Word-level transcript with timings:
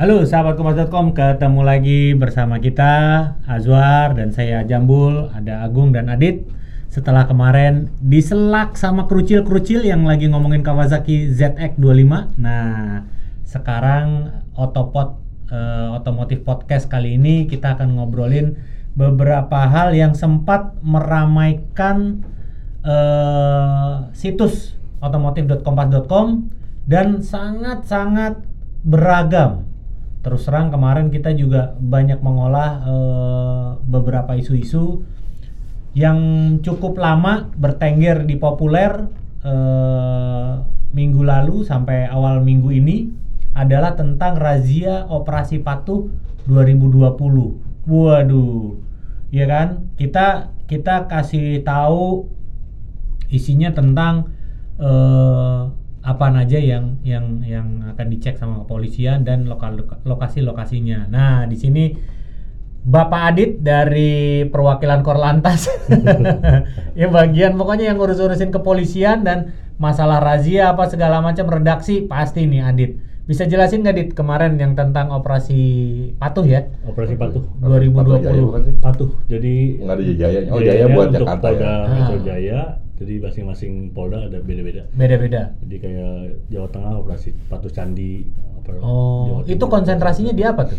Halo 0.00 0.24
sahabat 0.24 0.56
kompas.com, 0.56 1.12
ketemu 1.12 1.60
lagi 1.68 2.16
bersama 2.16 2.56
kita 2.56 2.92
Azwar 3.44 4.16
dan 4.16 4.32
saya 4.32 4.64
Jambul, 4.64 5.28
ada 5.36 5.60
Agung 5.68 5.92
dan 5.92 6.08
Adit. 6.08 6.48
Setelah 6.88 7.28
kemarin 7.28 7.92
diselak 8.00 8.80
sama 8.80 9.04
kerucil-kerucil 9.04 9.84
yang 9.84 10.08
lagi 10.08 10.32
ngomongin 10.32 10.64
Kawasaki 10.64 11.28
ZX25. 11.36 12.08
Nah, 12.40 13.04
sekarang 13.44 14.32
Otopod 14.56 15.20
eh, 15.52 15.88
Otomotif 15.92 16.40
Podcast 16.40 16.88
kali 16.88 17.20
ini 17.20 17.44
kita 17.44 17.76
akan 17.76 17.92
ngobrolin 18.00 18.56
beberapa 18.96 19.68
hal 19.68 19.92
yang 19.92 20.16
sempat 20.16 20.72
meramaikan 20.80 22.24
eh, 22.80 24.08
situs 24.16 24.72
otomotif.kompas.com 25.04 26.48
dan 26.88 27.20
sangat-sangat 27.20 28.40
beragam. 28.88 29.71
Terus 30.22 30.46
terang 30.46 30.70
kemarin 30.70 31.10
kita 31.10 31.34
juga 31.34 31.74
banyak 31.82 32.22
mengolah 32.22 32.70
eh, 32.86 33.68
beberapa 33.82 34.38
isu-isu 34.38 35.02
yang 35.92 36.18
cukup 36.64 36.96
lama 36.96 37.50
bertengger 37.58 38.22
di 38.24 38.38
populer 38.38 39.10
eh, 39.42 40.52
minggu 40.94 41.22
lalu 41.26 41.66
sampai 41.66 42.06
awal 42.06 42.38
minggu 42.40 42.70
ini 42.70 43.10
adalah 43.52 43.98
tentang 43.98 44.38
razia 44.38 45.04
operasi 45.10 45.60
patuh 45.60 46.08
2020. 46.46 47.18
Waduh, 47.82 48.78
ya 49.34 49.44
kan? 49.50 49.90
Kita 49.98 50.54
kita 50.70 51.10
kasih 51.10 51.66
tahu 51.66 52.30
isinya 53.26 53.74
tentang 53.74 54.30
eh, 54.78 55.81
apa 56.02 56.34
aja 56.34 56.58
yang 56.58 56.98
yang 57.06 57.46
yang 57.46 57.86
akan 57.94 58.06
dicek 58.10 58.34
sama 58.34 58.66
kepolisian 58.66 59.22
dan 59.22 59.46
lokal 59.46 59.78
lokasi 60.02 60.42
lokasinya. 60.42 61.06
Nah 61.06 61.46
di 61.46 61.54
sini 61.54 61.84
Bapak 62.82 63.22
Adit 63.30 63.50
dari 63.62 64.42
perwakilan 64.50 65.06
Korlantas, 65.06 65.70
yang 66.98 67.14
bagian 67.14 67.54
pokoknya 67.54 67.94
yang 67.94 67.98
urus-urusin 68.02 68.50
kepolisian 68.50 69.22
dan 69.22 69.54
masalah 69.78 70.18
razia 70.18 70.74
apa 70.74 70.90
segala 70.90 71.22
macam 71.22 71.46
redaksi 71.46 72.02
pasti 72.02 72.50
nih 72.50 72.62
Adit. 72.66 72.98
Bisa 73.22 73.46
jelasin 73.46 73.86
nggak 73.86 73.94
Dit 73.94 74.10
kemarin 74.12 74.58
yang 74.58 74.74
tentang 74.74 75.14
operasi 75.14 75.60
patuh 76.18 76.42
ya? 76.42 76.66
Operasi 76.82 77.14
patuh. 77.14 77.46
2020. 77.62 78.18
Jaya 78.20 78.42
bukan 78.42 78.62
sih? 78.64 78.74
Patuh. 78.76 79.10
Jadi 79.26 79.54
Nggak 79.78 79.94
ada 79.94 80.02
Jayanya. 80.12 80.50
Oh, 80.50 80.58
Jayanya 80.58 80.74
Jaya 80.82 80.86
buat 80.90 81.08
untuk 81.08 81.18
Jakarta 81.22 81.46
Polda 81.48 81.62
ya. 81.62 81.74
Metro 81.88 82.12
Ah. 82.12 82.22
Jaya. 82.24 82.60
Jadi 82.92 83.14
masing-masing 83.18 83.72
Polda 83.90 84.18
ada 84.26 84.38
beda-beda. 84.38 84.82
Beda-beda. 84.92 85.42
Jadi 85.56 85.76
kayak 85.78 86.14
Jawa 86.48 86.68
Tengah 86.68 86.92
operasi 86.98 87.28
patuh 87.46 87.70
candi. 87.70 88.26
apa, 88.58 88.78
Oh, 88.78 89.38
Jawa 89.38 89.40
itu 89.48 89.64
konsentrasinya 89.66 90.30
di 90.30 90.42
apa 90.42 90.62
tuh? 90.64 90.78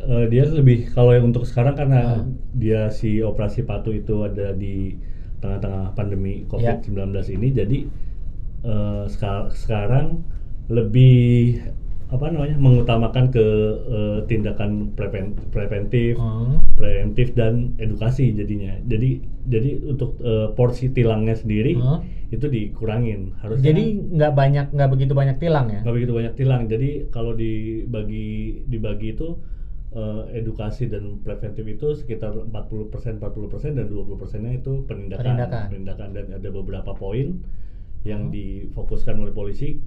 Eh, 0.00 0.24
dia 0.28 0.46
lebih 0.46 0.90
kalau 0.90 1.12
yang 1.12 1.28
untuk 1.28 1.42
sekarang 1.44 1.74
karena 1.74 2.00
Ah. 2.00 2.22
dia 2.52 2.90
si 2.90 3.18
operasi 3.20 3.62
patuh 3.62 3.90
itu 3.92 4.22
ada 4.22 4.50
di 4.50 4.98
tengah-tengah 5.38 5.94
pandemi 5.94 6.42
Ya. 6.58 6.74
COVID-19 6.74 7.06
ini 7.30 7.48
jadi 7.52 7.78
eh, 8.60 9.04
seka- 9.08 9.48
sekarang 9.50 10.20
lebih 10.70 11.58
apa 12.10 12.26
namanya 12.26 12.58
mengutamakan 12.58 13.30
ke 13.30 13.46
eh, 13.86 14.18
tindakan 14.26 14.90
preven- 14.98 15.38
preventif 15.50 16.18
Oh. 16.18 16.58
preventif 16.74 17.38
dan 17.38 17.78
edukasi 17.78 18.34
jadinya. 18.34 18.74
Jadi 18.82 19.22
jadi 19.46 19.78
untuk 19.86 20.18
eh, 20.18 20.50
porsi 20.50 20.90
tilangnya 20.90 21.38
sendiri 21.38 21.78
Hah? 21.78 22.02
itu 22.30 22.46
dikurangin. 22.46 23.30
Harusnya 23.38 23.70
Jadi 23.70 23.84
nggak 24.10 24.32
banyak 24.34 24.66
nggak 24.74 24.90
begitu 24.90 25.12
banyak 25.14 25.36
tilang 25.38 25.70
ya? 25.70 25.80
nggak 25.86 25.94
begitu 25.94 26.12
banyak 26.12 26.34
tilang. 26.34 26.62
Jadi 26.66 26.88
kalau 27.10 27.30
dibagi 27.30 28.28
dibagi 28.66 29.14
itu 29.14 29.38
eh, 29.94 30.22
edukasi 30.34 30.86
dan 30.86 31.22
preventif 31.22 31.62
itu 31.62 31.94
sekitar 31.94 32.34
40% 32.34 33.22
40% 33.22 33.74
dan 33.74 33.86
20 33.86 34.18
persennya 34.18 34.54
itu 34.54 34.82
penindakan. 34.82 35.22
Penindakan. 35.22 35.66
Penindakan. 35.70 36.08
dan 36.10 36.26
ada 36.34 36.48
beberapa 36.50 36.90
poin 36.90 37.38
yang 38.02 38.26
Hmm. 38.26 38.34
difokuskan 38.34 39.14
oleh 39.14 39.30
polisi 39.30 39.78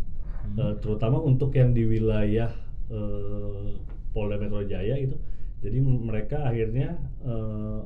Hmm. 0.44 0.59
eh, 0.59 0.74
terutama 0.84 1.18
untuk 1.20 1.56
yang 1.56 1.72
di 1.72 1.84
wilayah 1.84 2.52
eh, 2.92 3.68
Polda 4.12 4.36
Metro 4.38 4.62
Jaya 4.64 4.96
itu. 4.96 5.16
Jadi 5.64 5.78
mereka 5.80 6.44
akhirnya 6.44 7.00
eh, 7.24 7.80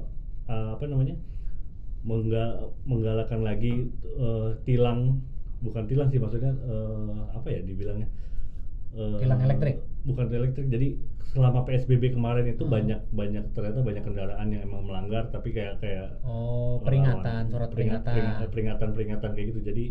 eh, 0.48 0.70
apa 0.74 0.86
namanya? 0.86 1.16
mengga- 2.08 2.72
menggalakkan 2.88 3.42
lagi 3.44 3.90
eh, 4.16 4.50
tilang 4.64 5.20
bukan 5.60 5.84
tilang 5.86 6.08
sih 6.08 6.22
maksudnya 6.22 6.54
eh, 6.56 7.22
apa 7.34 7.48
ya 7.50 7.60
dibilangnya 7.62 8.08
Eh, 8.88 9.20
Tilang 9.20 9.44
elektrik? 9.44 9.84
bukan 10.08 10.32
elektrik 10.32 10.72
jadi 10.72 10.96
selama 11.28 11.68
PSBB 11.68 12.16
kemarin 12.16 12.48
itu 12.48 12.64
Hmm. 12.64 12.72
banyak 12.72 13.02
banyak 13.12 13.44
ternyata 13.52 13.84
banyak 13.84 14.00
kendaraan 14.00 14.48
yang 14.48 14.64
emang 14.64 14.88
melanggar 14.88 15.28
tapi 15.28 15.52
kayak 15.52 15.84
kayak 15.84 16.24
Oh, 16.24 16.80
peringatan, 16.82 17.52
surat 17.52 17.68
peringat- 17.68 18.08
peringatan. 18.08 18.14
peringat- 18.16 18.50
peringatan 18.50 18.90
peringatan 18.96 19.30
kayak 19.36 19.48
gitu 19.52 19.60
jadi 19.60 19.84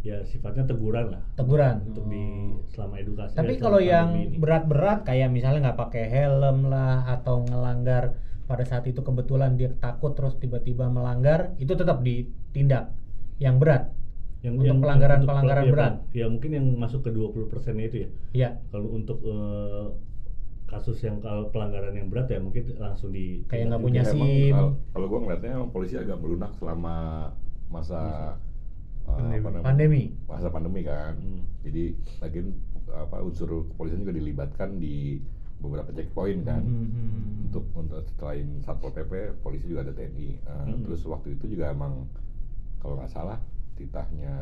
ya 0.00 0.24
sifatnya 0.24 0.64
teguran 0.64 1.12
lah 1.12 1.22
Teguran. 1.34 1.84
untuk 1.84 2.04
di 2.06 2.24
selama 2.66 2.96
edukasi 2.96 3.36
Tapi 3.36 3.54
ya, 3.54 3.60
kalau 3.60 3.76
yang 3.78 4.08
berat-berat 4.34 5.04
kayak 5.04 5.28
misalnya 5.28 5.68
nggak 5.68 5.80
pakai 5.80 6.04
helm 6.06 6.66
lah 6.66 7.04
atau 7.06 7.44
ngelanggar 7.44 8.16
pada 8.44 8.64
saat 8.64 8.82
itu 8.84 8.98
kebetulan 8.98 9.54
dia 9.54 9.70
takut 9.76 10.12
terus 10.12 10.34
tiba-tiba 10.34 10.88
melanggar 10.88 11.52
itu 11.56 11.70
tetap 11.70 12.00
ditindak 12.00 12.90
yang 13.36 13.56
berat. 13.56 13.92
yang, 14.40 14.56
untuk 14.56 14.80
pelanggaran- 14.80 15.20
untuk 15.20 15.30
pelanggaran 15.30 15.62
ya, 15.62 15.70
berat. 15.70 15.94
ya 16.12 16.26
mungkin 16.26 16.50
yang 16.50 16.66
masuk 16.74 17.04
ke 17.04 17.10
20 17.10 17.44
persennya 17.46 17.84
itu 17.84 17.96
ya 17.98 18.08
Ya. 18.32 18.50
kalau 18.72 18.88
untuk 18.90 19.20
eh, 19.20 19.86
kasus 20.64 20.96
yang 20.98 21.20
kalau 21.20 21.52
pelanggaran 21.52 21.92
yang 21.92 22.08
berat 22.08 22.24
ya 22.26 22.40
mungkin 22.40 22.72
langsung 22.74 23.12
di 23.12 23.44
Kayak 23.44 23.68
nggak 23.68 23.82
punya 23.82 24.02
SIM. 24.02 24.48
kalau- 24.50 24.76
Kalau 24.90 25.06
gua 25.06 25.18
ngeliatnya 25.20 25.50
emang 25.52 25.70
polisi 25.70 25.94
agak 25.94 26.16
melunak 26.16 26.56
selama 26.56 27.28
masa 27.68 28.00
uh, 28.00 28.49
Pandemi. 29.12 29.36
apa 29.36 29.48
namanya? 29.48 29.66
Pandemi. 29.66 30.02
Masa 30.26 30.48
pandemi 30.48 30.80
kan. 30.82 31.14
Hmm. 31.16 31.42
Jadi 31.62 31.82
lagi 32.18 32.38
apa 32.90 33.16
unsur 33.20 33.48
kepolisian 33.68 34.02
juga 34.02 34.14
dilibatkan 34.14 34.76
di 34.76 35.18
beberapa 35.60 35.90
checkpoint 35.90 36.42
kan. 36.42 36.62
Hmm, 36.62 36.86
hmm, 36.86 37.08
hmm. 37.08 37.46
Untuk 37.50 37.64
untuk 37.74 38.02
selain 38.16 38.46
satpol 38.60 38.90
pp, 38.90 39.12
polisi 39.40 39.66
juga 39.66 39.84
ada 39.84 39.92
TNI. 39.92 40.28
Uh, 40.42 40.64
Hmm. 40.66 40.80
Terus 40.84 41.00
waktu 41.04 41.34
itu 41.34 41.44
juga 41.52 41.70
emang 41.70 42.06
kalau 42.78 42.96
nggak 42.96 43.10
salah 43.10 43.38
titahnya 43.76 44.32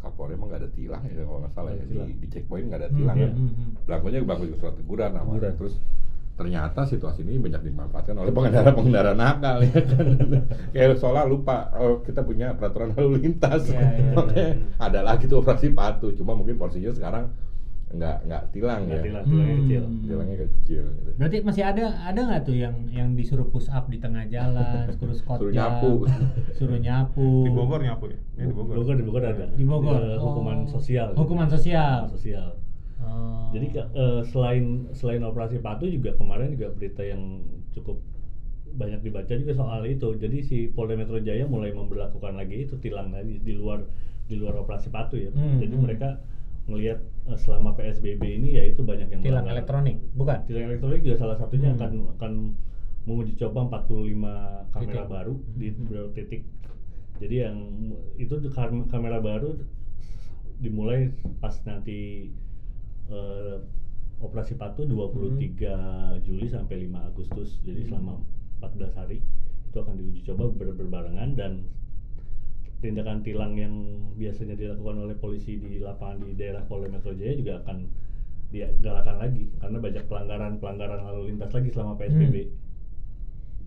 Kapolri 0.00 0.32
emang 0.32 0.48
nggak 0.48 0.64
ada 0.64 0.72
tilang 0.72 1.02
ya 1.04 1.22
kalau 1.22 1.44
nggak 1.44 1.52
salah 1.52 1.70
ya 1.70 1.84
di, 1.84 1.96
di 2.16 2.26
checkpoint 2.26 2.66
nggak 2.66 2.80
ada 2.80 2.88
Hmm, 2.88 2.96
tilang 2.96 3.16
hmm, 3.16 3.22
ya. 3.22 3.30
hmm, 3.30 3.50
hmm. 3.52 3.70
belakangnya 3.84 4.20
belakang 4.24 4.44
juga 4.48 4.58
surat 4.58 4.74
teguran 4.80 5.10
namanya 5.12 5.28
Teguran. 5.36 5.54
terus 5.60 5.74
ternyata 6.40 6.80
situasi 6.82 7.20
ini 7.20 7.36
banyak 7.36 7.60
dimanfaatkan 7.62 8.16
oleh 8.16 8.32
pengendara-pengendara 8.32 9.12
nakal 9.12 9.60
ya 9.60 9.76
kan 9.84 10.06
kayak 10.72 10.96
soalnya 10.96 11.28
lupa 11.28 11.68
oh, 11.76 12.00
kita 12.00 12.24
punya 12.24 12.56
peraturan 12.56 12.96
lalu 12.96 13.28
lintas 13.28 13.68
Iya, 13.68 13.76
iya, 13.76 13.88
iya. 13.92 14.12
Makanya 14.16 14.48
ada 14.80 15.00
lagi 15.04 15.28
tuh 15.28 15.44
operasi 15.44 15.68
patuh 15.70 16.16
cuma 16.16 16.32
mungkin 16.32 16.56
porsinya 16.56 16.88
sekarang 16.90 17.28
nggak 17.90 18.16
nggak 18.22 18.42
tilang 18.54 18.86
Nggak 18.86 18.96
ya 18.96 19.02
tilang, 19.02 19.24
tilangnya 19.26 19.50
Hmm. 19.50 19.60
kecil 19.60 19.82
tilangnya 20.06 20.36
kecil 20.40 20.82
gitu. 20.88 21.10
Berarti 21.18 21.36
masih 21.42 21.62
ada 21.66 21.84
ada 22.00 22.20
nggak 22.22 22.42
tuh 22.46 22.54
yang 22.54 22.74
yang 22.88 23.08
disuruh 23.12 23.44
push 23.44 23.66
up 23.68 23.90
di 23.90 23.98
tengah 23.98 24.24
jalan, 24.26 24.94
suruh 24.94 25.12
squat 25.12 25.38
Suruh 25.42 25.52
nyapu. 25.52 25.90
suruh 26.56 26.78
nyapu. 26.78 27.28
Di 27.44 27.50
Bogor 27.50 27.82
nyapu 27.82 28.04
ya? 28.08 28.18
Di 28.38 28.46
Bogor. 28.48 28.74
Bogor 28.78 28.94
di 28.94 29.04
Bogor 29.04 29.22
ada 29.26 29.44
Di 29.50 29.64
Bogor. 29.66 29.98
Eh, 29.98 30.16
hukuman 30.16 30.58
Oh. 30.64 30.70
sosial 30.70 31.12
Hukuman 31.12 31.48
sosial. 31.50 32.06
Hukuman 32.08 32.14
sosial 32.16 32.48
Oh. 33.00 33.50
Jadi 33.54 33.66
eh, 33.74 34.20
selain 34.30 34.64
selain 34.94 35.22
operasi 35.24 35.56
patuh 35.58 35.88
juga 35.90 36.14
kemarin 36.14 36.52
juga 36.54 36.68
berita 36.70 37.02
yang 37.02 37.42
cukup 37.74 37.96
banyak 38.70 39.00
dibaca 39.02 39.32
juga 39.34 39.52
soal 39.56 39.82
itu. 39.88 40.14
Jadi 40.14 40.38
si 40.46 40.56
Polda 40.70 40.94
Metro 40.94 41.18
Jaya 41.18 41.44
mulai 41.48 41.74
memberlakukan 41.74 42.32
lagi 42.38 42.62
itu 42.68 42.78
tilang 42.78 43.10
tadi 43.10 43.40
di 43.42 43.52
luar 43.56 43.82
di 44.30 44.34
luar 44.38 44.54
operasi 44.62 44.88
patuh 44.94 45.18
ya. 45.18 45.30
Hmm, 45.34 45.58
Jadi 45.58 45.74
hmm. 45.74 45.82
mereka 45.82 46.08
melihat 46.70 46.98
eh, 47.26 47.38
selama 47.40 47.74
PSBB 47.74 48.38
ini 48.38 48.54
ya 48.54 48.62
itu 48.62 48.84
banyak 48.86 49.08
yang 49.10 49.22
tilang 49.24 49.42
melanggar. 49.42 49.54
elektronik, 49.58 49.96
bukan? 50.14 50.38
Tilang 50.46 50.64
elektronik 50.70 51.00
juga 51.02 51.16
salah 51.18 51.36
satunya 51.40 51.74
Hmm. 51.74 51.78
akan 51.80 51.92
akan 52.14 52.32
menguji 53.08 53.32
coba 53.40 53.66
45 53.66 54.68
kamera 54.70 55.02
Titik. 55.02 55.10
baru 55.10 55.34
di 55.58 55.66
Hmm. 55.72 55.76
beberapa 55.88 56.10
titik. 56.14 56.42
Jadi 57.20 57.34
yang 57.36 57.56
itu 58.16 58.34
kam- 58.54 58.86
kamera 58.88 59.18
baru 59.20 59.58
dimulai 60.60 61.08
pas 61.40 61.54
nanti 61.64 62.28
eh, 63.10 63.56
operasi 64.20 64.54
patuh 64.54 64.84
23 64.84 66.20
Juli 66.22 66.46
sampai 66.46 66.86
5 66.86 67.08
Agustus. 67.08 67.58
Jadi 67.64 67.84
Hmm. 67.84 67.88
selama 67.88 68.14
14 68.60 68.92
hari 68.94 69.18
itu 69.70 69.76
akan 69.76 69.94
diuji 69.96 70.20
coba 70.26 70.50
ber- 70.50 70.76
berbarengan 70.76 71.34
dan 71.34 71.52
tindakan 72.80 73.20
tilang 73.20 73.54
yang 73.54 73.74
biasanya 74.16 74.56
dilakukan 74.56 75.04
oleh 75.04 75.16
polisi 75.16 75.60
di 75.60 75.78
lapangan 75.78 76.24
di 76.24 76.32
daerah 76.32 76.64
Polda 76.64 76.88
Metro 76.88 77.12
Jaya 77.12 77.36
juga 77.36 77.60
akan 77.60 77.76
digalakan 78.50 79.16
lagi 79.20 79.46
karena 79.62 79.78
banyak 79.78 80.04
pelanggaran 80.10 80.52
pelanggaran 80.58 81.00
lalu 81.06 81.22
lintas 81.30 81.52
lagi 81.54 81.68
selama 81.70 81.94
PSBB. 82.00 82.36
Nah. 82.40 82.50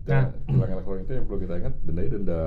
Dan 0.04 0.24
tilang 0.44 0.70
elektronik 0.76 1.08
itu 1.08 1.12
yang 1.16 1.24
perlu 1.24 1.38
kita 1.40 1.54
ingat 1.56 1.74
dendanya 1.80 2.10
denda 2.12 2.40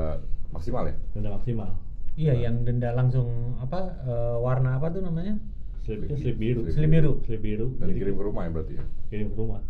maksimal 0.53 0.83
ya 0.85 0.95
Denda 1.17 1.29
maksimal. 1.33 1.69
Iya, 2.17 2.33
yang 2.37 2.55
denda 2.61 2.93
langsung 2.93 3.57
apa 3.57 3.79
eh, 4.05 4.37
warna 4.37 4.77
apa 4.77 4.93
tuh 4.93 5.01
namanya? 5.01 5.41
Slipnya 5.87 6.19
slip 6.19 6.35
biru. 6.35 6.61
Slip 6.67 6.89
biru. 6.91 7.11
Slip 7.23 7.39
biru. 7.39 7.67
Dan 7.79 7.87
Jadi 7.87 7.91
dikirim 7.95 8.13
ke 8.13 8.23
rumah 8.23 8.41
ya 8.43 8.49
berarti 8.51 8.73
ya? 8.75 8.83
kirim 9.07 9.27
ke 9.31 9.37
rumah. 9.39 9.61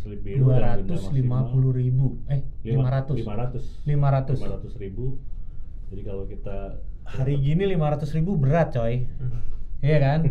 Slip 0.00 0.20
biru 0.24 0.48
dua 0.48 0.56
ratus 0.58 1.02
lima 1.12 1.38
puluh 1.44 1.70
ribu 1.70 2.16
eh 2.26 2.40
lima 2.64 2.88
ratus 2.88 3.16
lima 3.20 3.34
ratus 3.36 3.64
lima 3.84 4.08
ratus 4.08 4.38
lima 4.40 4.52
ratus 4.56 4.72
ribu. 4.80 5.20
Jadi 5.86 6.02
kalau 6.02 6.24
kita 6.24 6.56
hari 7.04 7.36
gini 7.38 7.68
lima 7.68 7.92
ratus 7.92 8.10
ribu 8.10 8.34
berat 8.34 8.74
coy 8.74 9.06
iya 9.86 10.02
kan 10.02 10.26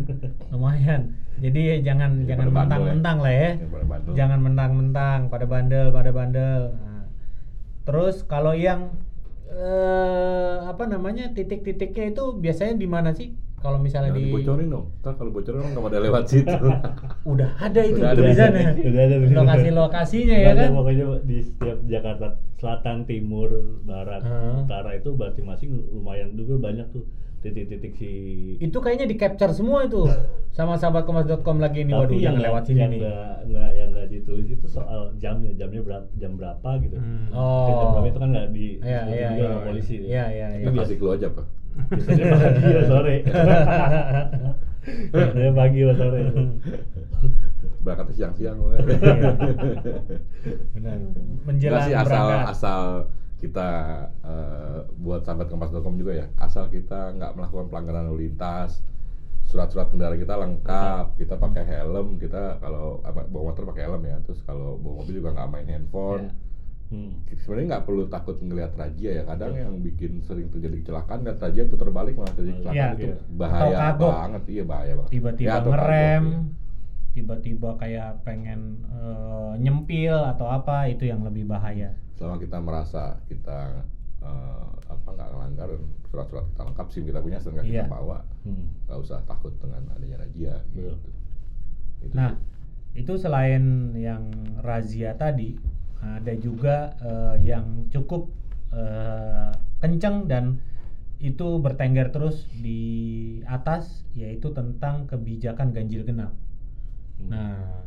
lumayan 0.52 1.16
jadi 1.40 1.80
jangan 1.80 2.28
Ya, 2.28 2.36
jangan 2.36 2.46
ya. 2.46 2.52
mentang-mentang 2.52 3.16
lah 3.24 3.32
ya 3.32 3.50
Yang 3.56 3.70
pada 3.72 3.86
bandel. 3.88 4.12
jangan 4.12 4.38
mentang-mentang 4.44 5.20
pada 5.32 5.46
bandel 5.48 5.86
pada 5.88 6.10
bandel 6.12 6.60
Nah, 6.76 7.04
terus 7.88 8.20
kalau 8.28 8.52
yang 8.52 8.92
eh, 9.48 10.56
apa 10.68 10.84
namanya 10.84 11.32
titik-titiknya 11.32 12.12
itu 12.12 12.36
biasanya 12.36 12.76
di 12.76 12.84
mana 12.84 13.16
sih 13.16 13.32
kalau 13.66 13.78
misalnya 13.78 14.08
Jangan 14.08 14.20
di 14.20 14.28
dibocorin 14.28 14.68
dong. 14.68 14.84
Ntar 14.96 15.12
kalau 15.12 15.30
bocorin 15.30 15.58
orang 15.58 15.70
nggak 15.72 15.84
pada 15.84 15.98
lewat 16.00 16.24
situ. 16.24 16.66
udah 17.32 17.50
ada 17.58 17.80
itu 17.82 17.98
Udah 17.98 18.08
ada. 18.08 18.18
tulisannya 18.18 18.64
Udah 18.88 19.02
ada 19.02 19.14
tulisannya. 19.16 19.38
lokasi-lokasinya 19.40 20.36
ya 20.36 20.48
Ada 20.48 20.62
kan 20.62 20.70
pokoknya 20.72 21.04
di 21.22 21.36
setiap 21.40 21.78
Jakarta 21.84 22.26
Selatan, 22.56 22.96
Timur, 23.04 23.50
Barat, 23.82 24.22
Hmm. 24.22 24.62
Utara 24.62 24.90
itu 24.92 25.10
berarti 25.12 25.40
masing 25.40 25.70
lumayan 25.90 26.32
juga 26.32 26.56
banyak 26.62 26.86
tuh 26.88 27.04
titik-titik 27.36 27.94
si 27.94 28.10
itu 28.58 28.74
kayaknya 28.76 29.06
di 29.06 29.14
capture 29.14 29.52
semua 29.52 29.84
itu 29.84 30.02
sama 30.56 30.74
sahabatkomas.com 30.74 31.58
lagi 31.58 31.84
ini 31.84 31.92
waduh 31.92 32.16
nggak- 32.16 32.42
lewat 32.42 32.62
sini 32.64 32.80
yang 32.80 32.90
nih 32.90 33.00
nggak 33.44 33.70
yang 33.72 33.88
nggak 33.92 34.06
ditulis 34.08 34.48
itu 34.48 34.66
soal 34.66 35.12
jamnya 35.14 35.52
jamnya 35.54 35.78
berapa 35.80 36.06
jam 36.14 36.34
berapa 36.34 36.70
gitu 36.80 36.96
Hmm. 36.96 37.28
Oh. 37.30 37.68
jam 37.68 37.86
berapa 37.92 38.08
itu 38.08 38.18
kan 38.18 38.28
nggak 38.32 38.48
di 38.50 38.66
Iya, 38.76 38.98
disebutin 38.98 39.14
iya, 39.14 39.28
juga 39.28 39.36
iya. 39.36 39.46
sama 39.46 39.60
polisi 39.62 39.94
Iya, 40.00 40.24
iya, 40.28 40.46
Itu 40.48 40.56
Kita 40.56 40.70
biasa- 40.72 40.82
kasih 40.82 40.96
clue 40.96 41.12
aja 41.12 41.28
pak. 41.28 41.46
Biasanya 41.90 42.24
pagi 42.36 42.66
ya 42.66 42.82
sore 42.88 43.16
biasanya 45.12 45.52
pagi 45.52 45.78
ya 45.82 45.92
sore 45.94 46.20
Berangkat 47.86 48.18
siang-siang. 48.18 48.58
Iya. 48.58 48.82
Benar. 50.74 50.98
menjelang 51.46 51.86
sih 51.86 51.94
asal 51.94 52.26
berangkat. 52.26 52.50
asal 52.50 52.82
kita 53.38 53.70
eh, 54.26 54.78
buat 54.98 55.22
sahabat 55.22 55.46
kompas.com 55.46 55.94
juga 55.94 56.18
ya. 56.18 56.26
Asal 56.34 56.66
kita 56.66 57.14
nggak 57.14 57.38
melakukan 57.38 57.70
pelanggaran 57.70 58.10
lalu 58.10 58.26
lintas 58.26 58.82
surat-surat 59.46 59.86
kendaraan 59.94 60.18
kita 60.18 60.34
lengkap 60.34 61.14
kita 61.14 61.38
pakai 61.38 61.62
helm 61.62 62.18
kita 62.18 62.58
kalau 62.58 62.98
bawa 63.30 63.54
motor 63.54 63.70
pakai 63.70 63.86
helm 63.86 64.02
ya. 64.02 64.18
Terus 64.26 64.42
kalau 64.42 64.74
bawa 64.82 65.06
mobil 65.06 65.22
juga 65.22 65.38
nggak 65.38 65.50
main 65.54 65.68
handphone 65.70 66.34
hmm. 66.88 67.10
sebenarnya 67.36 67.66
nggak 67.72 67.84
perlu 67.84 68.04
takut 68.06 68.36
ngelihat 68.38 68.72
razia 68.74 69.10
ya 69.12 69.24
kadang 69.24 69.52
yang 69.52 69.74
bikin 69.78 70.20
sering 70.20 70.48
terjadi 70.48 70.80
kecelakaan 70.80 71.22
lihat 71.22 71.38
razia 71.38 71.64
putar 71.64 71.90
balik 71.90 72.14
malah 72.14 72.32
terjadi 72.32 72.54
kecelakaan 72.56 72.76
Iya. 72.76 72.94
itu 72.94 73.06
Iya. 73.06 73.16
bahaya 73.32 73.76
banget 73.92 74.42
iya 74.46 74.64
bahaya 74.64 74.92
banget 74.94 75.10
tiba-tiba 75.10 75.48
Ya, 75.48 75.56
ngerem 75.62 76.24
iya. 76.24 76.40
tiba-tiba 77.12 77.70
kayak 77.76 78.10
pengen 78.22 78.60
eh, 78.86 79.52
nyempil 79.58 80.16
atau 80.26 80.46
apa 80.46 80.84
itu 80.86 81.04
yang 81.04 81.22
lebih 81.22 81.44
bahaya 81.44 81.96
selama 82.14 82.36
kita 82.36 82.58
merasa 82.58 83.02
kita 83.24 83.84
eh, 84.18 84.64
apa 84.86 85.08
nggak 85.08 85.28
melanggar 85.30 85.68
surat-surat 86.06 86.46
kita 86.46 86.62
lengkap 86.64 86.86
sim 86.88 87.02
kita 87.04 87.18
punya 87.18 87.38
sedang 87.38 87.62
Iya. 87.62 87.84
kita 87.84 87.92
bawa 87.92 88.18
Hmm. 88.42 88.68
nggak 88.84 88.98
usah 89.00 89.18
takut 89.24 89.50
dengan 89.56 89.82
adanya 89.90 90.16
razia 90.18 90.54
gitu. 90.70 90.94
Itu 91.98 92.12
nah 92.12 92.36
sih. 92.92 93.00
itu 93.00 93.12
selain 93.16 93.64
yang 93.94 94.30
razia 94.58 95.12
tadi 95.14 95.58
ada 96.02 96.32
juga 96.36 96.96
eh, 97.00 97.36
yang 97.46 97.88
cukup 97.88 98.28
eh, 98.72 99.52
kenceng 99.80 100.28
dan 100.28 100.60
itu 101.16 101.56
bertengger 101.60 102.12
terus 102.12 102.44
di 102.52 102.82
atas 103.48 104.04
yaitu 104.12 104.52
tentang 104.52 105.08
kebijakan 105.08 105.72
ganjil 105.72 106.04
genap 106.04 106.32
Hmm. 107.16 107.32
Nah, 107.32 107.80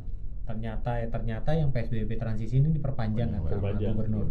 ternyata 0.49 0.97
ya 0.97 1.05
ternyata 1.13 1.53
yang 1.53 1.69
PSBB 1.69 2.17
transisi 2.17 2.57
ini 2.57 2.73
diperpanjang 2.73 3.29
kan 3.29 3.37
sama 3.37 3.49
Diperpanjang. 3.53 3.93
gubernur. 3.93 4.25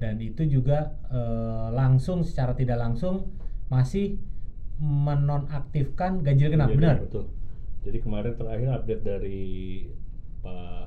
Dan 0.00 0.16
itu 0.24 0.48
juga 0.48 0.96
eh, 1.12 1.68
langsung 1.76 2.24
secara 2.24 2.56
tidak 2.56 2.80
langsung 2.80 3.28
masih 3.68 4.16
menonaktifkan 4.80 6.24
ganjil 6.24 6.48
genap, 6.48 6.72
Jadi, 6.72 6.78
benar? 6.80 6.96
betul 7.04 7.28
jadi 7.84 7.98
kemarin 8.02 8.32
terakhir 8.34 8.68
update 8.74 9.02
dari 9.04 9.40
Pak 10.40 10.86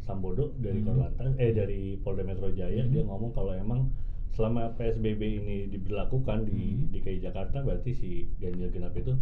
Sambodo 0.00 0.52
dari 0.56 0.80
Hmm. 0.80 0.86
Korlantas 0.88 1.32
eh 1.36 1.52
dari 1.52 1.80
Polda 1.96 2.22
Metro 2.22 2.48
Jaya 2.50 2.82
Hmm. 2.82 2.90
dia 2.90 3.02
ngomong 3.02 3.30
kalau 3.30 3.52
emang 3.52 3.92
selama 4.30 4.72
PSBB 4.74 5.22
ini 5.38 5.56
diberlakukan 5.68 6.44
di 6.44 6.60
Hmm. 6.74 6.88
DKI 6.90 7.18
Jakarta 7.20 7.60
berarti 7.60 7.90
si 7.92 8.10
ganjil 8.36 8.70
genap 8.70 8.94
itu 8.94 9.12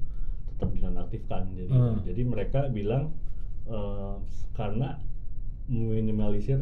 tetap 0.49 0.69
dinonaktifkan 0.71 1.43
jadi 1.53 1.71
Hmm. 1.71 1.99
jadi 2.03 2.23
mereka 2.25 2.61
bilang 2.69 3.13
eh, 3.65 4.15
karena 4.53 4.97
meminimalisir 5.67 6.57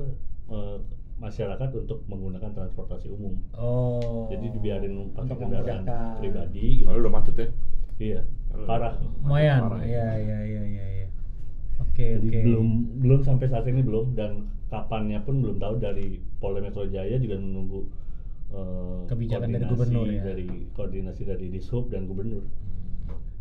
eh, 0.46 0.78
masyarakat 1.16 1.70
untuk 1.74 2.04
menggunakan 2.06 2.52
transportasi 2.52 3.08
umum 3.08 3.40
Oh. 3.54 4.28
jadi 4.28 4.52
dibiarin 4.52 5.10
pakai 5.10 5.32
kendaraan 5.34 5.82
pribadi 6.18 6.82
gitu. 6.82 6.86
Lalu 6.86 6.98
udah 7.00 7.12
macet 7.14 7.36
ya 7.36 7.48
iya 7.96 8.20
parah 8.66 8.94
Lumayan. 9.24 9.60
Parah 9.64 9.80
Iya, 9.80 10.06
iya, 10.18 10.38
iya, 10.44 10.62
iya, 10.66 11.05
Oke, 11.96 12.20
Jadi 12.20 12.28
oke. 12.28 12.40
belum 12.44 12.68
belum 13.00 13.20
sampai 13.24 13.48
saat 13.48 13.64
ini 13.64 13.80
belum 13.80 14.12
dan 14.12 14.44
kapannya 14.68 15.16
pun 15.24 15.40
belum 15.40 15.56
tahu 15.56 15.80
dari 15.80 16.20
Polda 16.36 16.60
Metro 16.60 16.84
Jaya 16.84 17.16
juga 17.16 17.40
menunggu 17.40 17.88
eh, 18.52 19.08
Kebijakan 19.08 19.48
dari 19.48 19.64
gubernur 19.64 20.04
ya? 20.04 20.20
dari 20.20 20.68
koordinasi 20.76 21.24
dari 21.24 21.48
Dishub 21.48 21.88
dan 21.88 22.04
gubernur. 22.04 22.44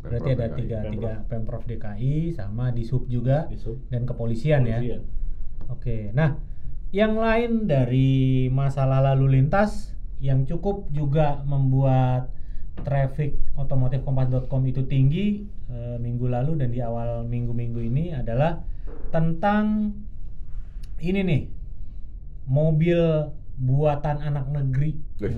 Berarti 0.07 0.29
ada 0.39 0.47
DKI. 0.47 0.55
tiga, 0.55 0.77
Pemprov. 0.79 0.93
tiga 0.95 1.13
Pemprov 1.27 1.63
DKI 1.67 2.15
sama 2.31 2.71
Dishub 2.71 3.03
juga 3.11 3.51
Dishub. 3.51 3.75
dan 3.91 4.07
kepolisian, 4.07 4.63
ya. 4.63 4.79
Kepolisian. 4.79 5.01
Oke, 5.67 5.97
nah 6.15 6.39
yang 6.95 7.19
lain 7.19 7.67
dari 7.67 8.47
masalah 8.47 9.03
lalu 9.03 9.35
lintas 9.41 9.91
yang 10.23 10.47
cukup 10.47 10.87
juga 10.95 11.43
membuat 11.43 12.31
traffic 12.83 13.38
otomotif 13.56 14.04
kompas.com 14.04 14.62
itu 14.68 14.83
tinggi 14.86 15.48
eh, 15.72 15.98
minggu 16.01 16.27
lalu 16.27 16.60
dan 16.60 16.69
di 16.74 16.83
awal 16.83 17.24
minggu-minggu 17.24 17.80
ini 17.80 18.12
adalah 18.12 18.60
tentang 19.10 19.95
ini 21.00 21.22
nih 21.24 21.42
mobil 22.45 23.31
buatan 23.56 24.19
anak 24.19 24.51
negeri. 24.51 25.00
Eh, 25.15 25.31